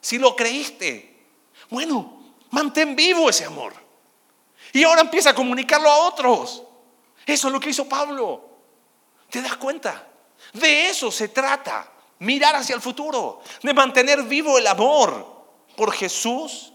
[0.00, 1.26] Si lo creíste,
[1.70, 3.74] bueno, mantén vivo ese amor.
[4.72, 6.62] Y ahora empieza a comunicarlo a otros.
[7.26, 8.48] Eso es lo que hizo Pablo.
[9.28, 10.08] ¿Te das cuenta?
[10.52, 15.38] De eso se trata mirar hacia el futuro, de mantener vivo el amor
[15.76, 16.72] por Jesús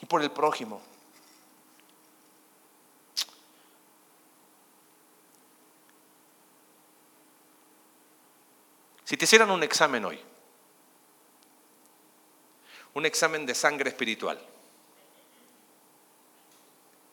[0.00, 0.80] y por el prójimo.
[9.04, 10.18] Si te hicieran un examen hoy,
[12.94, 14.40] un examen de sangre espiritual,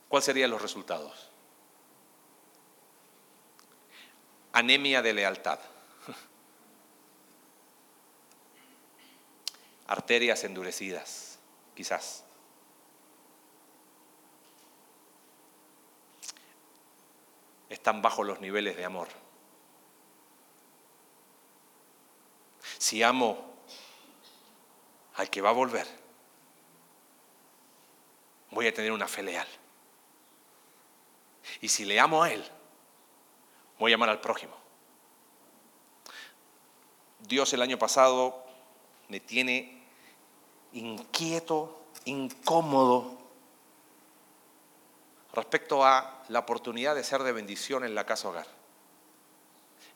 [0.07, 1.29] ¿cuáles serían los resultados?
[4.53, 5.59] Anemia de lealtad.
[9.89, 11.39] Arterias endurecidas,
[11.73, 12.23] quizás.
[17.69, 19.07] Están bajo los niveles de amor.
[22.77, 23.51] Si amo
[25.15, 25.87] al que va a volver,
[28.51, 29.47] voy a tener una fe leal.
[31.61, 32.47] Y si le amo a él,
[33.79, 34.55] voy a amar al prójimo.
[37.21, 38.45] Dios el año pasado
[39.07, 39.78] me tiene
[40.73, 43.17] inquieto, incómodo
[45.33, 48.47] respecto a la oportunidad de ser de bendición en la casa hogar.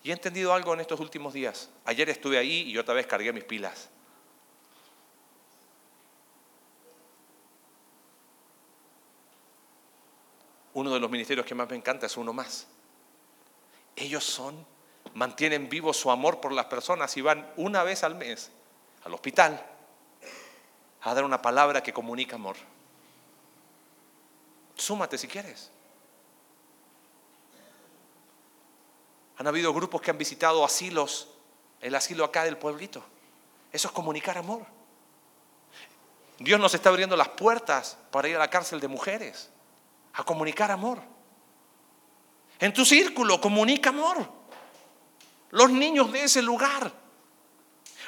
[0.03, 1.69] Y he entendido algo en estos últimos días.
[1.85, 3.89] Ayer estuve ahí y otra vez cargué mis pilas.
[10.73, 12.67] Uno de los ministerios que más me encanta es uno más.
[13.95, 14.65] Ellos son,
[15.13, 18.51] mantienen vivo su amor por las personas y van una vez al mes
[19.05, 19.72] al hospital
[21.03, 22.55] a dar una palabra que comunica amor.
[24.75, 25.69] Súmate si quieres.
[29.37, 31.27] Han habido grupos que han visitado asilos,
[31.81, 33.03] el asilo acá del pueblito.
[33.71, 34.65] Eso es comunicar amor.
[36.39, 39.49] Dios nos está abriendo las puertas para ir a la cárcel de mujeres,
[40.13, 40.99] a comunicar amor.
[42.59, 44.29] En tu círculo, comunica amor.
[45.51, 46.91] Los niños de ese lugar.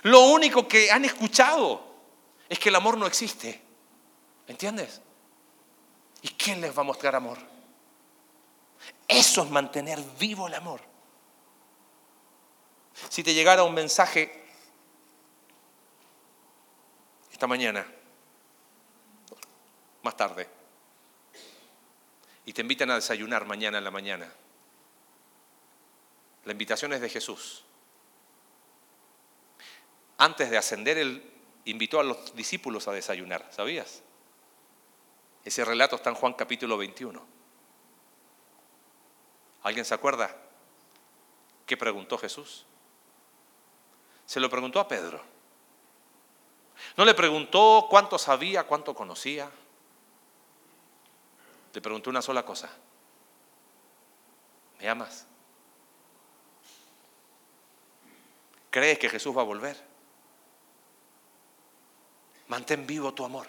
[0.03, 1.94] Lo único que han escuchado
[2.49, 3.61] es que el amor no existe.
[4.47, 5.01] ¿Entiendes?
[6.21, 7.37] ¿Y quién les va a mostrar amor?
[9.07, 10.81] Eso es mantener vivo el amor.
[13.09, 14.43] Si te llegara un mensaje
[17.31, 17.85] esta mañana,
[20.03, 20.47] más tarde,
[22.45, 24.31] y te invitan a desayunar mañana en la mañana,
[26.45, 27.63] la invitación es de Jesús.
[30.17, 31.34] Antes de ascender el
[31.65, 34.01] invitó a los discípulos a desayunar, ¿sabías?
[35.43, 37.21] Ese relato está en Juan capítulo 21.
[39.63, 40.35] ¿Alguien se acuerda?
[41.65, 42.65] ¿Qué preguntó Jesús?
[44.25, 45.21] Se lo preguntó a Pedro.
[46.97, 49.49] No le preguntó cuánto sabía, cuánto conocía.
[51.73, 52.69] Le preguntó una sola cosa.
[54.79, 55.25] ¿Me amas?
[58.69, 59.94] ¿Crees que Jesús va a volver?
[62.47, 63.47] Mantén vivo tu amor.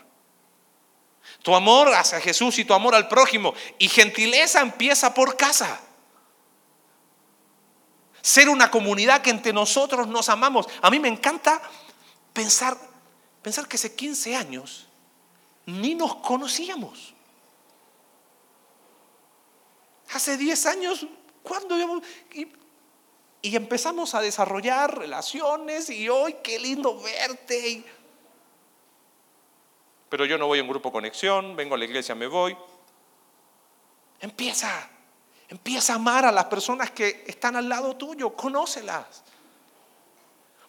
[1.42, 3.54] Tu amor hacia Jesús y tu amor al prójimo.
[3.78, 5.80] Y gentileza empieza por casa.
[8.22, 10.66] Ser una comunidad que entre nosotros nos amamos.
[10.82, 11.60] A mí me encanta
[12.32, 12.76] pensar,
[13.42, 14.86] pensar que hace 15 años
[15.66, 17.14] ni nos conocíamos.
[20.12, 21.06] Hace 10 años,
[21.42, 21.76] ¿cuándo?
[22.32, 22.52] Y,
[23.42, 27.84] y empezamos a desarrollar relaciones y hoy qué lindo verte.
[30.08, 32.56] Pero yo no voy a un grupo conexión, vengo a la iglesia, me voy.
[34.20, 34.88] Empieza,
[35.48, 39.24] empieza a amar a las personas que están al lado tuyo, conócelas.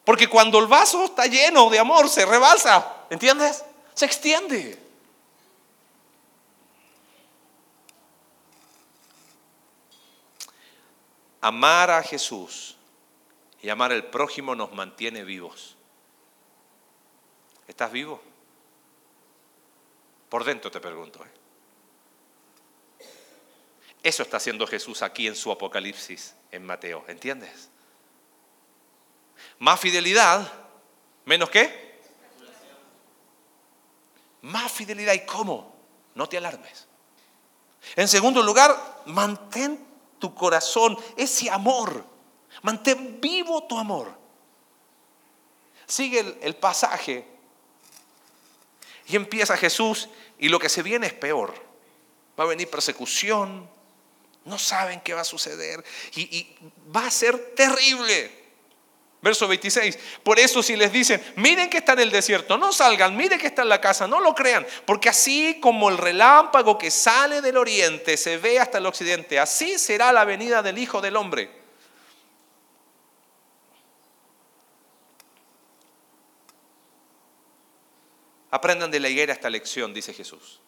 [0.03, 3.63] Porque cuando el vaso está lleno de amor, se rebalsa, ¿entiendes?
[3.93, 4.81] Se extiende.
[11.41, 12.77] Amar a Jesús
[13.61, 15.75] y amar al prójimo nos mantiene vivos.
[17.67, 18.21] ¿Estás vivo?
[20.29, 21.23] Por dentro te pregunto.
[21.23, 21.31] ¿eh?
[24.03, 27.69] Eso está haciendo Jesús aquí en su Apocalipsis, en Mateo, ¿entiendes?
[29.59, 30.51] Más fidelidad,
[31.25, 31.87] menos qué?
[34.41, 35.13] Más fidelidad.
[35.13, 35.75] ¿Y cómo?
[36.15, 36.87] No te alarmes.
[37.95, 39.85] En segundo lugar, mantén
[40.19, 42.05] tu corazón, ese amor.
[42.61, 44.17] Mantén vivo tu amor.
[45.85, 47.25] Sigue el, el, pasaje
[49.07, 51.53] y empieza Jesús y lo que se viene es peor.
[52.39, 53.67] Va a venir persecución,
[54.45, 55.83] no saben qué va a suceder
[56.15, 56.55] y,
[56.95, 58.45] va a ser terrible.
[59.19, 59.97] Verso 26.
[60.23, 63.47] Por eso si les dicen, miren que está en el desierto, no salgan, miren que
[63.47, 67.57] está en la casa, no lo crean, porque así como el relámpago que sale del
[67.57, 71.56] oriente se ve hasta el occidente, así será la venida del Hijo del Hombre.
[78.57, 80.59] Aprendan de la higuera esta lección, dice Jesús.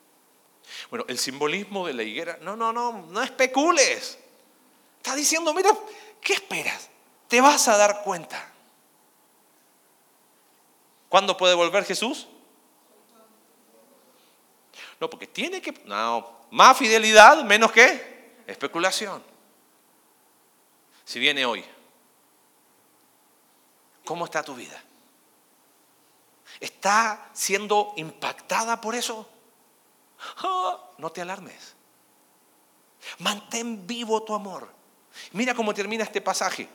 [0.90, 4.18] Bueno, el simbolismo de la higuera, no, no, no, no especules.
[4.98, 5.70] Está diciendo, mira,
[6.22, 6.90] ¿qué esperas?
[7.30, 8.52] te vas a dar cuenta.
[11.08, 12.28] ¿Cuándo puede volver Jesús?
[15.00, 15.72] No, porque tiene que...
[15.86, 19.24] No, más fidelidad, menos que especulación.
[21.06, 21.64] Si viene hoy,
[24.04, 24.84] ¿cómo está tu vida?
[26.60, 29.28] ¿Está siendo impactada por eso?
[30.38, 31.76] Ah, no te alarmes.
[33.20, 34.70] Mantén vivo tu amor.
[35.32, 36.70] Mira cómo termina este pasaje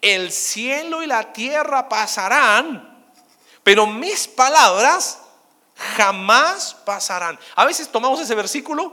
[0.00, 3.04] el cielo y la tierra pasarán,
[3.62, 5.20] pero mis palabras
[5.96, 7.38] jamás pasarán.
[7.54, 8.92] A veces tomamos ese versículo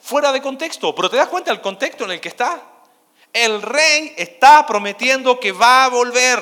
[0.00, 2.62] fuera de contexto, pero te das cuenta del contexto en el que está.
[3.32, 6.40] El rey está prometiendo que va a volver.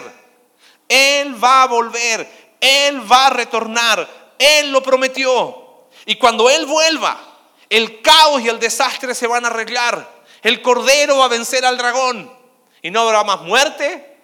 [0.89, 2.41] Él va a volver.
[2.62, 4.08] Él va a retornar.
[4.38, 5.88] Él lo prometió.
[6.06, 7.20] Y cuando Él vuelva,
[7.68, 10.22] el caos y el desastre se van a arreglar.
[10.42, 12.32] El cordero va a vencer al dragón.
[12.80, 14.16] Y no habrá más muerte,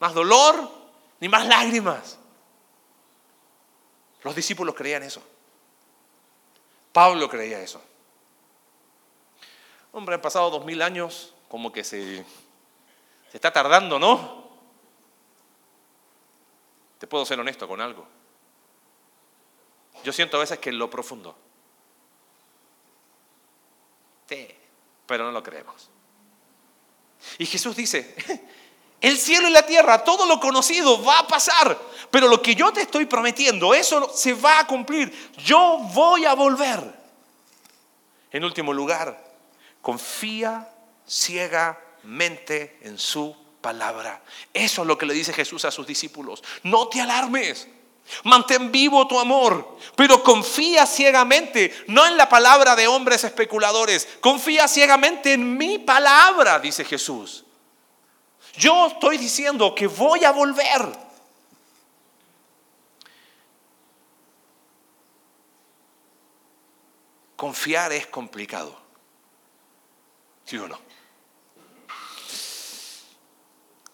[0.00, 0.68] más dolor,
[1.20, 2.18] ni más lágrimas.
[4.24, 5.22] Los discípulos creían eso.
[6.92, 7.80] Pablo creía eso.
[9.92, 12.24] Hombre, han pasado dos mil años, como que se,
[13.30, 14.43] se está tardando, ¿no?
[17.04, 18.08] Te puedo ser honesto con algo.
[20.04, 21.36] Yo siento a veces que en lo profundo.
[24.26, 24.48] Sí,
[25.04, 25.90] pero no lo creemos.
[27.36, 28.16] Y Jesús dice,
[29.02, 31.78] el cielo y la tierra, todo lo conocido va a pasar,
[32.10, 35.12] pero lo que yo te estoy prometiendo, eso se va a cumplir.
[35.36, 36.90] Yo voy a volver.
[38.30, 39.22] En último lugar,
[39.82, 40.74] confía
[41.06, 44.22] ciegamente en su palabra.
[44.52, 46.44] Eso es lo que le dice Jesús a sus discípulos.
[46.64, 47.66] No te alarmes.
[48.24, 54.68] Mantén vivo tu amor, pero confía ciegamente, no en la palabra de hombres especuladores, confía
[54.68, 57.46] ciegamente en mi palabra, dice Jesús.
[58.58, 60.82] Yo estoy diciendo que voy a volver.
[67.36, 68.76] Confiar es complicado.
[70.44, 70.78] ¿Sí o no?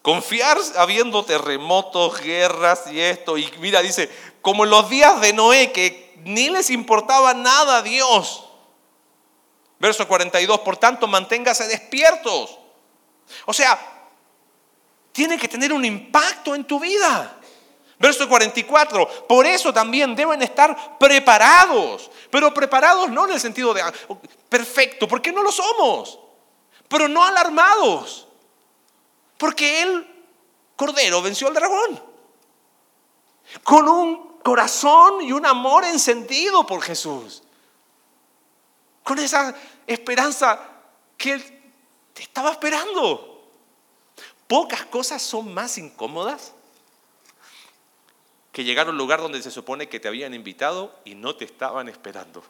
[0.01, 3.37] Confiar habiendo terremotos, guerras y esto.
[3.37, 4.09] Y mira, dice,
[4.41, 8.45] como en los días de Noé, que ni les importaba nada a Dios.
[9.79, 12.57] Verso 42, por tanto, manténgase despiertos.
[13.45, 13.79] O sea,
[15.11, 17.37] tiene que tener un impacto en tu vida.
[17.99, 23.81] Verso 44, por eso también deben estar preparados, pero preparados no en el sentido de
[23.83, 23.93] ah,
[24.49, 26.17] perfecto, porque no lo somos,
[26.87, 28.27] pero no alarmados.
[29.41, 30.07] Porque el
[30.75, 31.99] Cordero venció al dragón.
[33.63, 37.41] Con un corazón y un amor encendido por Jesús.
[39.03, 39.55] Con esa
[39.87, 40.59] esperanza
[41.17, 41.61] que Él
[42.13, 43.49] te estaba esperando.
[44.45, 46.53] Pocas cosas son más incómodas
[48.51, 51.45] que llegar a un lugar donde se supone que te habían invitado y no te
[51.45, 52.43] estaban esperando.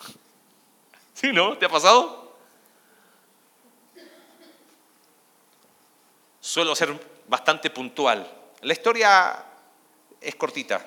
[1.14, 1.56] ¿Sí, no?
[1.56, 2.29] ¿Te ha pasado?
[6.40, 8.28] Suelo ser bastante puntual.
[8.62, 9.44] La historia
[10.20, 10.84] es cortita.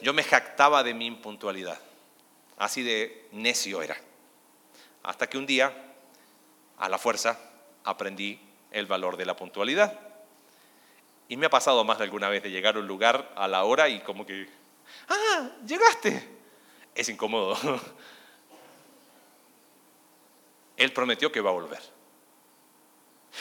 [0.00, 1.78] Yo me jactaba de mi impuntualidad.
[2.56, 3.96] Así de necio era.
[5.02, 5.72] Hasta que un día,
[6.78, 7.38] a la fuerza,
[7.84, 9.98] aprendí el valor de la puntualidad.
[11.28, 13.64] Y me ha pasado más de alguna vez de llegar a un lugar a la
[13.64, 14.48] hora y como que,
[15.08, 16.28] ah, llegaste.
[16.94, 17.56] Es incómodo.
[20.76, 21.93] Él prometió que va a volver.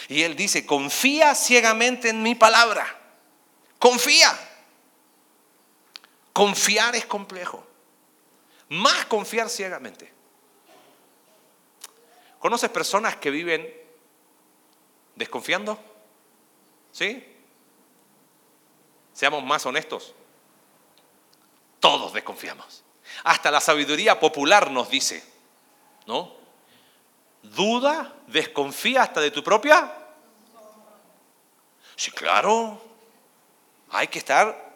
[0.07, 2.99] Y él dice, confía ciegamente en mi palabra.
[3.79, 4.37] Confía.
[6.33, 7.65] Confiar es complejo.
[8.69, 10.11] Más confiar ciegamente.
[12.39, 13.71] ¿Conoces personas que viven
[15.15, 15.79] desconfiando?
[16.91, 17.25] ¿Sí?
[19.13, 20.13] Seamos más honestos.
[21.79, 22.83] Todos desconfiamos.
[23.23, 25.23] Hasta la sabiduría popular nos dice,
[26.07, 26.42] ¿no?
[27.43, 29.91] Duda, desconfía hasta de tu propia.
[31.95, 32.81] Sí, claro.
[33.91, 34.73] Hay que estar.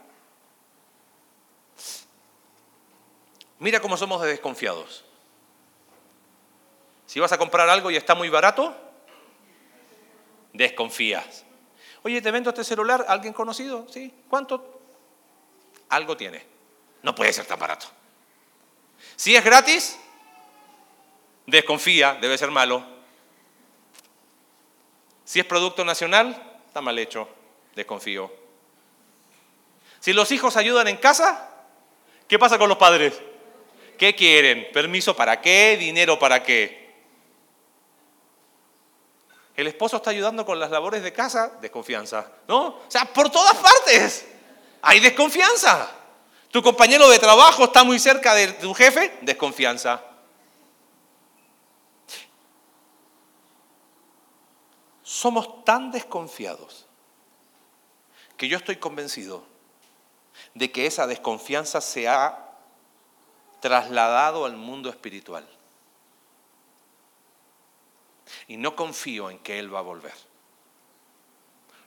[3.59, 5.03] Mira cómo somos de desconfiados.
[7.07, 8.75] Si vas a comprar algo y está muy barato,
[10.53, 11.45] desconfías.
[12.03, 13.87] Oye, te vendo este celular, ¿alguien conocido?
[13.89, 14.13] ¿Sí?
[14.29, 14.81] ¿Cuánto?
[15.89, 16.45] Algo tiene.
[17.01, 17.87] No puede ser tan barato.
[19.15, 19.99] Si es gratis,
[21.47, 22.85] desconfía, debe ser malo.
[25.25, 27.27] Si es producto nacional, está mal hecho,
[27.75, 28.31] desconfío.
[29.99, 31.49] Si los hijos ayudan en casa,
[32.27, 33.19] ¿qué pasa con los padres?
[33.97, 34.67] ¿Qué quieren?
[34.71, 35.75] ¿Permiso para qué?
[35.77, 36.87] ¿Dinero para qué?
[39.55, 42.31] El esposo está ayudando con las labores de casa, desconfianza.
[42.47, 42.67] ¿No?
[42.67, 44.27] O sea, por todas partes
[44.83, 45.91] hay desconfianza.
[46.51, 50.03] Tu compañero de trabajo está muy cerca de tu jefe, desconfianza.
[55.17, 56.85] Somos tan desconfiados
[58.37, 59.43] que yo estoy convencido
[60.53, 62.51] de que esa desconfianza se ha
[63.59, 65.43] trasladado al mundo espiritual
[68.47, 70.13] y no confío en que Él va a volver.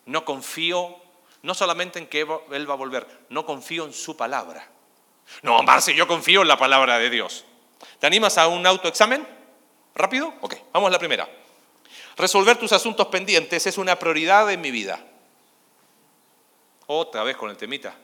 [0.07, 0.97] No confío
[1.43, 4.68] no solamente en que Él va a volver, no confío en su palabra.
[5.43, 7.45] No, Marce, yo confío en la palabra de Dios.
[8.01, 9.24] ¿Te animas a un autoexamen?
[9.95, 10.35] ¿Rápido?
[10.41, 11.28] Ok, vamos a la primera.
[12.16, 15.04] Resolver tus asuntos pendientes es una prioridad en mi vida.
[16.86, 17.94] Otra vez con el temita.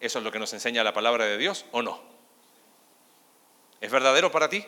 [0.00, 2.00] ¿Eso es lo que nos enseña la palabra de Dios o no?
[3.80, 4.64] ¿Es verdadero para ti?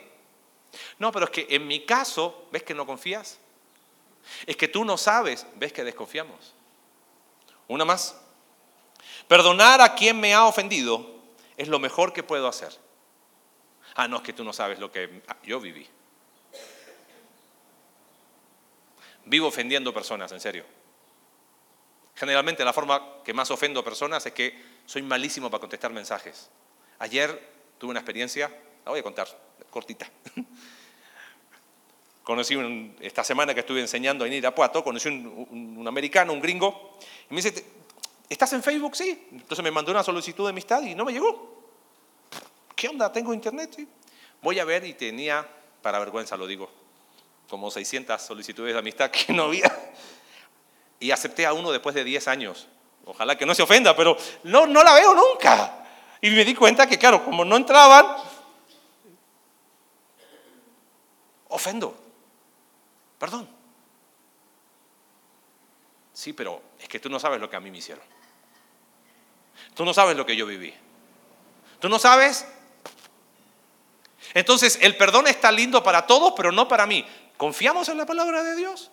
[0.99, 3.39] No, pero es que en mi caso, ¿ves que no confías?
[4.47, 6.55] Es que tú no sabes, ¿ves que desconfiamos?
[7.69, 8.21] Una más.
[9.29, 11.11] Perdonar a quien me ha ofendido
[11.57, 12.77] es lo mejor que puedo hacer.
[13.95, 15.89] Ah, no, es que tú no sabes lo que yo viví.
[19.25, 20.65] Vivo ofendiendo personas, en serio.
[22.15, 26.51] Generalmente la forma que más ofendo a personas es que soy malísimo para contestar mensajes.
[26.99, 28.49] Ayer tuve una experiencia,
[28.85, 29.27] la voy a contar,
[29.71, 30.11] cortita.
[32.23, 32.57] Conocí
[33.01, 36.97] esta semana que estuve enseñando en Irapuato, conocí un, un, americano, un gringo,
[37.29, 37.65] y me dice,
[38.29, 38.95] ¿estás en Facebook?
[38.95, 39.27] Sí.
[39.33, 41.65] Entonces me mandó una solicitud de amistad y no me llegó.
[42.77, 43.11] ¿Qué onda?
[43.11, 43.89] ¿Tengo internet?
[44.41, 45.45] Voy a ver y tenía,
[45.83, 46.71] para vergüenza lo digo,
[47.49, 49.71] como 600 solicitudes de amistad que no había.
[51.01, 52.69] Y acepté a uno después de 10 años.
[53.05, 55.85] Ojalá que no se ofenda, pero no, no la veo nunca.
[56.21, 58.07] Y me di cuenta que, claro, como no entraban,
[61.49, 61.97] ofendo.
[63.19, 63.49] Perdón.
[66.13, 68.05] Sí, pero es que tú no sabes lo que a mí me hicieron.
[69.75, 70.73] Tú no sabes lo que yo viví.
[71.81, 72.47] Tú no sabes.
[74.35, 77.05] Entonces, el perdón está lindo para todos, pero no para mí.
[77.43, 78.93] ¿Confiamos en la palabra de Dios?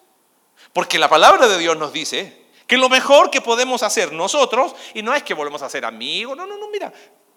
[0.74, 5.04] Porque la palabra de Dios nos dice que lo mejor que podemos hacer nosotros, y
[5.04, 6.92] no es que volvemos a ser amigos, no, no, no, mira,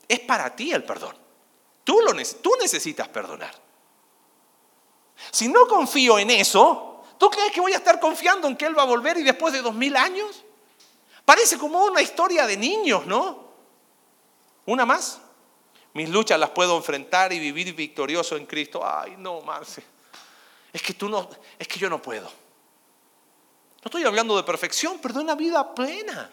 [0.09, 1.15] es para ti el perdón.
[1.85, 3.55] Tú, lo, tú necesitas perdonar.
[5.31, 8.79] Si no confío en eso, ¿tú crees que voy a estar confiando en que Él
[8.79, 10.43] va a volver y después de dos mil años?
[11.27, 13.49] Parece como una historia de niños, ¿no?
[14.65, 15.21] Una más.
[15.93, 18.81] Mis luchas las puedo enfrentar y vivir victorioso en Cristo.
[18.83, 19.93] Ay, no, Marce.
[20.73, 22.25] Es que tú no, es que yo no puedo.
[22.27, 26.31] No estoy hablando de perfección, pero de una vida plena.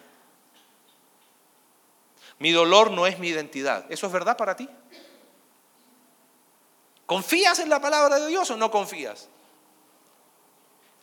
[2.38, 3.84] Mi dolor no es mi identidad.
[3.90, 4.68] ¿Eso es verdad para ti?
[7.06, 9.28] ¿Confías en la palabra de Dios o no confías?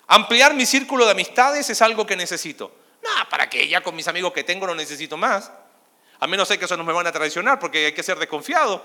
[0.08, 2.72] Ampliar mi círculo de amistades es algo que necesito.
[3.04, 5.52] No, para que ya con mis amigos que tengo no necesito más.
[6.20, 8.82] A menos sé que eso no me van a traicionar porque hay que ser desconfiado.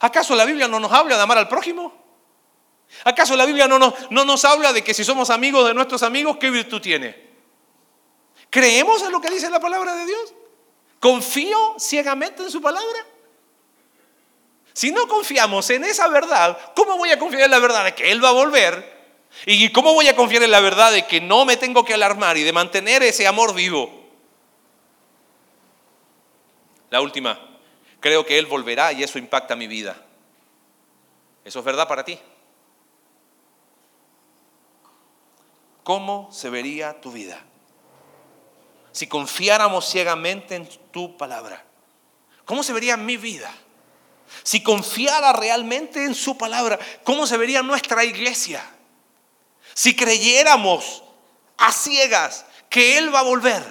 [0.00, 2.05] ¿Acaso la Biblia no nos habla de amar al prójimo?
[3.04, 6.02] ¿Acaso la Biblia no nos, no nos habla de que si somos amigos de nuestros
[6.02, 7.26] amigos, qué virtud tiene?
[8.50, 10.34] ¿Creemos en lo que dice la palabra de Dios?
[11.00, 13.06] ¿Confío ciegamente en su palabra?
[14.72, 18.10] Si no confiamos en esa verdad, ¿cómo voy a confiar en la verdad de que
[18.10, 18.96] Él va a volver?
[19.44, 22.36] ¿Y cómo voy a confiar en la verdad de que no me tengo que alarmar
[22.36, 24.06] y de mantener ese amor vivo?
[26.90, 27.38] La última,
[28.00, 29.96] creo que Él volverá y eso impacta mi vida.
[31.44, 32.18] ¿Eso es verdad para ti?
[35.86, 37.40] ¿Cómo se vería tu vida?
[38.90, 41.64] Si confiáramos ciegamente en tu palabra,
[42.44, 43.54] ¿cómo se vería mi vida?
[44.42, 48.68] Si confiara realmente en su palabra, ¿cómo se vería nuestra iglesia?
[49.74, 51.04] Si creyéramos
[51.56, 53.62] a ciegas que Él va a volver,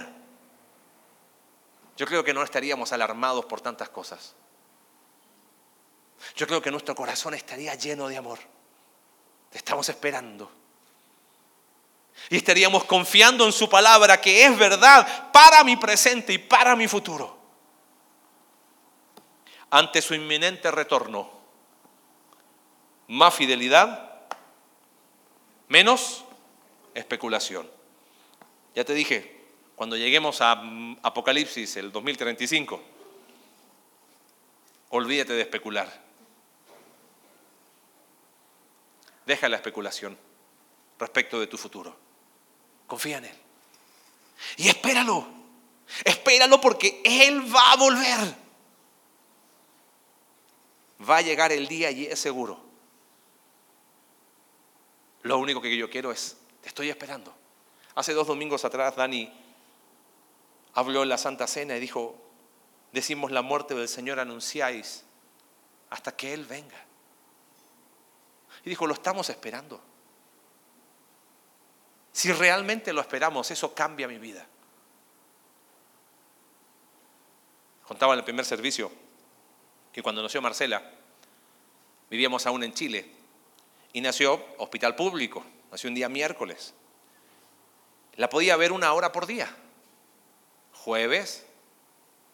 [1.97, 4.35] yo creo que no estaríamos alarmados por tantas cosas.
[6.37, 8.39] Yo creo que nuestro corazón estaría lleno de amor.
[9.49, 10.63] Te estamos esperando.
[12.29, 16.87] Y estaríamos confiando en su palabra que es verdad para mi presente y para mi
[16.87, 17.37] futuro.
[19.69, 21.29] Ante su inminente retorno,
[23.07, 24.11] más fidelidad,
[25.67, 26.23] menos
[26.93, 27.69] especulación.
[28.73, 29.35] Ya te dije,
[29.75, 30.63] cuando lleguemos a
[31.03, 32.81] Apocalipsis, el 2035,
[34.89, 36.05] olvídate de especular.
[39.25, 40.17] Deja la especulación
[40.99, 42.04] respecto de tu futuro.
[42.87, 43.37] Confía en Él.
[44.57, 45.27] Y espéralo.
[46.03, 48.35] Espéralo porque Él va a volver.
[51.07, 52.59] Va a llegar el día y es seguro.
[55.23, 57.33] Lo único que yo quiero es, te estoy esperando.
[57.95, 59.31] Hace dos domingos atrás, Dani
[60.73, 62.15] habló en la Santa Cena y dijo,
[62.91, 65.03] decimos la muerte del Señor, anunciáis
[65.89, 66.77] hasta que Él venga.
[68.63, 69.81] Y dijo, lo estamos esperando.
[72.15, 74.47] Si realmente lo esperamos, eso cambia mi vida.
[77.85, 78.89] Contaba en el primer servicio
[79.91, 80.81] que cuando nació Marcela,
[82.09, 83.11] vivíamos aún en Chile,
[83.91, 86.73] y nació hospital público, nació un día miércoles.
[88.15, 89.53] La podía ver una hora por día
[90.71, 91.45] jueves,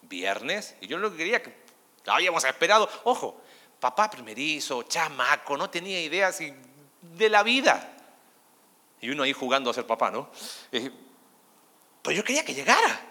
[0.03, 1.55] viernes, y yo lo que quería que
[2.05, 3.41] habíamos esperado, ojo,
[3.79, 6.37] papá primerizo, chamaco, no tenía ideas
[7.01, 7.97] de la vida.
[9.01, 10.29] Y uno ahí jugando a ser papá, ¿no?
[12.01, 13.01] pues yo quería que llegara.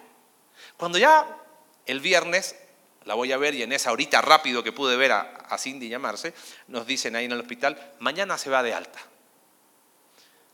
[0.77, 1.27] Cuando ya
[1.87, 2.57] el viernes
[3.05, 5.89] la voy a ver y en esa horita rápido que pude ver a, a Cindy
[5.89, 6.33] llamarse,
[6.69, 9.01] nos dicen ahí en el hospital, mañana se va de alta.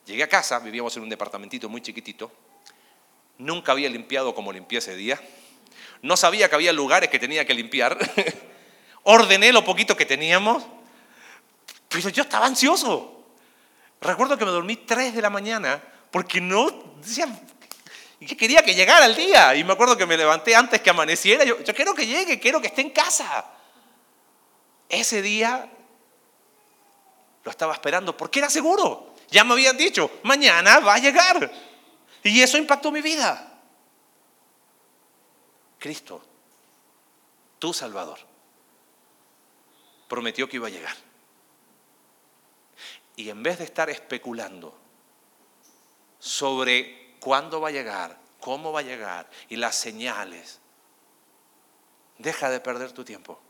[0.06, 2.30] Llegué a casa, vivíamos en un departamentito muy chiquitito,
[3.38, 5.20] Nunca había limpiado como limpié ese día.
[6.02, 7.98] No sabía que había lugares que tenía que limpiar.
[9.02, 10.64] Ordené lo poquito que teníamos.
[11.88, 13.15] Pero yo estaba ansioso.
[14.00, 17.26] Recuerdo que me dormí 3 de la mañana porque no decía
[18.20, 19.54] que quería que llegara el día.
[19.54, 21.44] Y me acuerdo que me levanté antes que amaneciera.
[21.44, 23.46] Yo, yo quiero que llegue, quiero que esté en casa.
[24.88, 25.70] Ese día
[27.44, 29.14] lo estaba esperando porque era seguro.
[29.30, 31.50] Ya me habían dicho, mañana va a llegar.
[32.22, 33.60] Y eso impactó mi vida.
[35.78, 36.22] Cristo,
[37.58, 38.18] tu Salvador,
[40.08, 40.96] prometió que iba a llegar.
[43.16, 44.78] Y en vez de estar especulando
[46.18, 50.60] sobre cuándo va a llegar, cómo va a llegar y las señales,
[52.18, 53.40] deja de perder tu tiempo.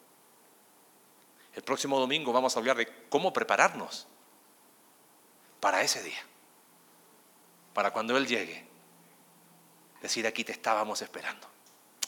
[1.54, 4.06] El próximo domingo vamos a hablar de cómo prepararnos
[5.60, 6.22] para ese día
[7.76, 8.64] para cuando Él llegue,
[10.00, 11.46] decir aquí te estábamos esperando.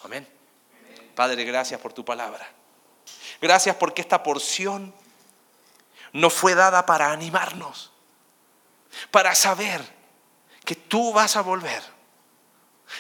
[0.02, 0.26] Amén.
[1.14, 2.48] Padre, gracias por tu palabra.
[3.38, 4.94] Gracias porque esta porción
[6.12, 7.92] no fue dada para animarnos,
[9.10, 9.82] para saber
[10.64, 11.82] que tú vas a volver.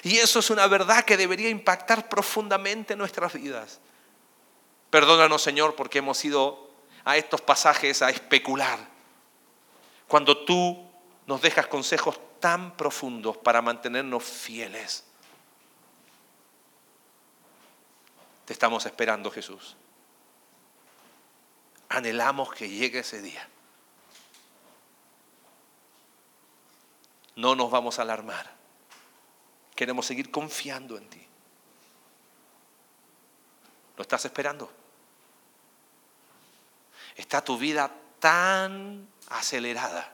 [0.02, 3.80] Y eso es una verdad que debería impactar profundamente nuestras vidas.
[4.90, 6.70] Perdónanos, Señor, porque hemos ido
[7.04, 8.78] a estos pasajes a especular.
[10.06, 10.88] Cuando tú
[11.26, 15.04] nos dejas consejos tan profundos para mantenernos fieles.
[18.44, 19.76] Te estamos esperando, Jesús.
[21.88, 23.48] Anhelamos que llegue ese día.
[27.36, 28.52] No nos vamos a alarmar.
[29.74, 31.26] Queremos seguir confiando en ti.
[33.96, 34.70] ¿Lo estás esperando?
[37.16, 40.12] Está tu vida tan acelerada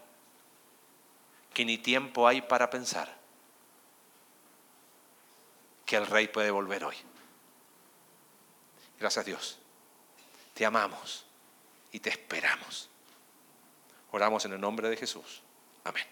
[1.53, 3.25] que ni tiempo hay para pensar.
[5.85, 6.97] que el rey puede volver hoy.
[8.99, 9.59] Gracias Dios.
[10.55, 11.27] Te amamos
[11.95, 12.91] y te esperamos.
[14.11, 15.43] Oramos en el nombre de Jesús.
[15.85, 16.05] Amén.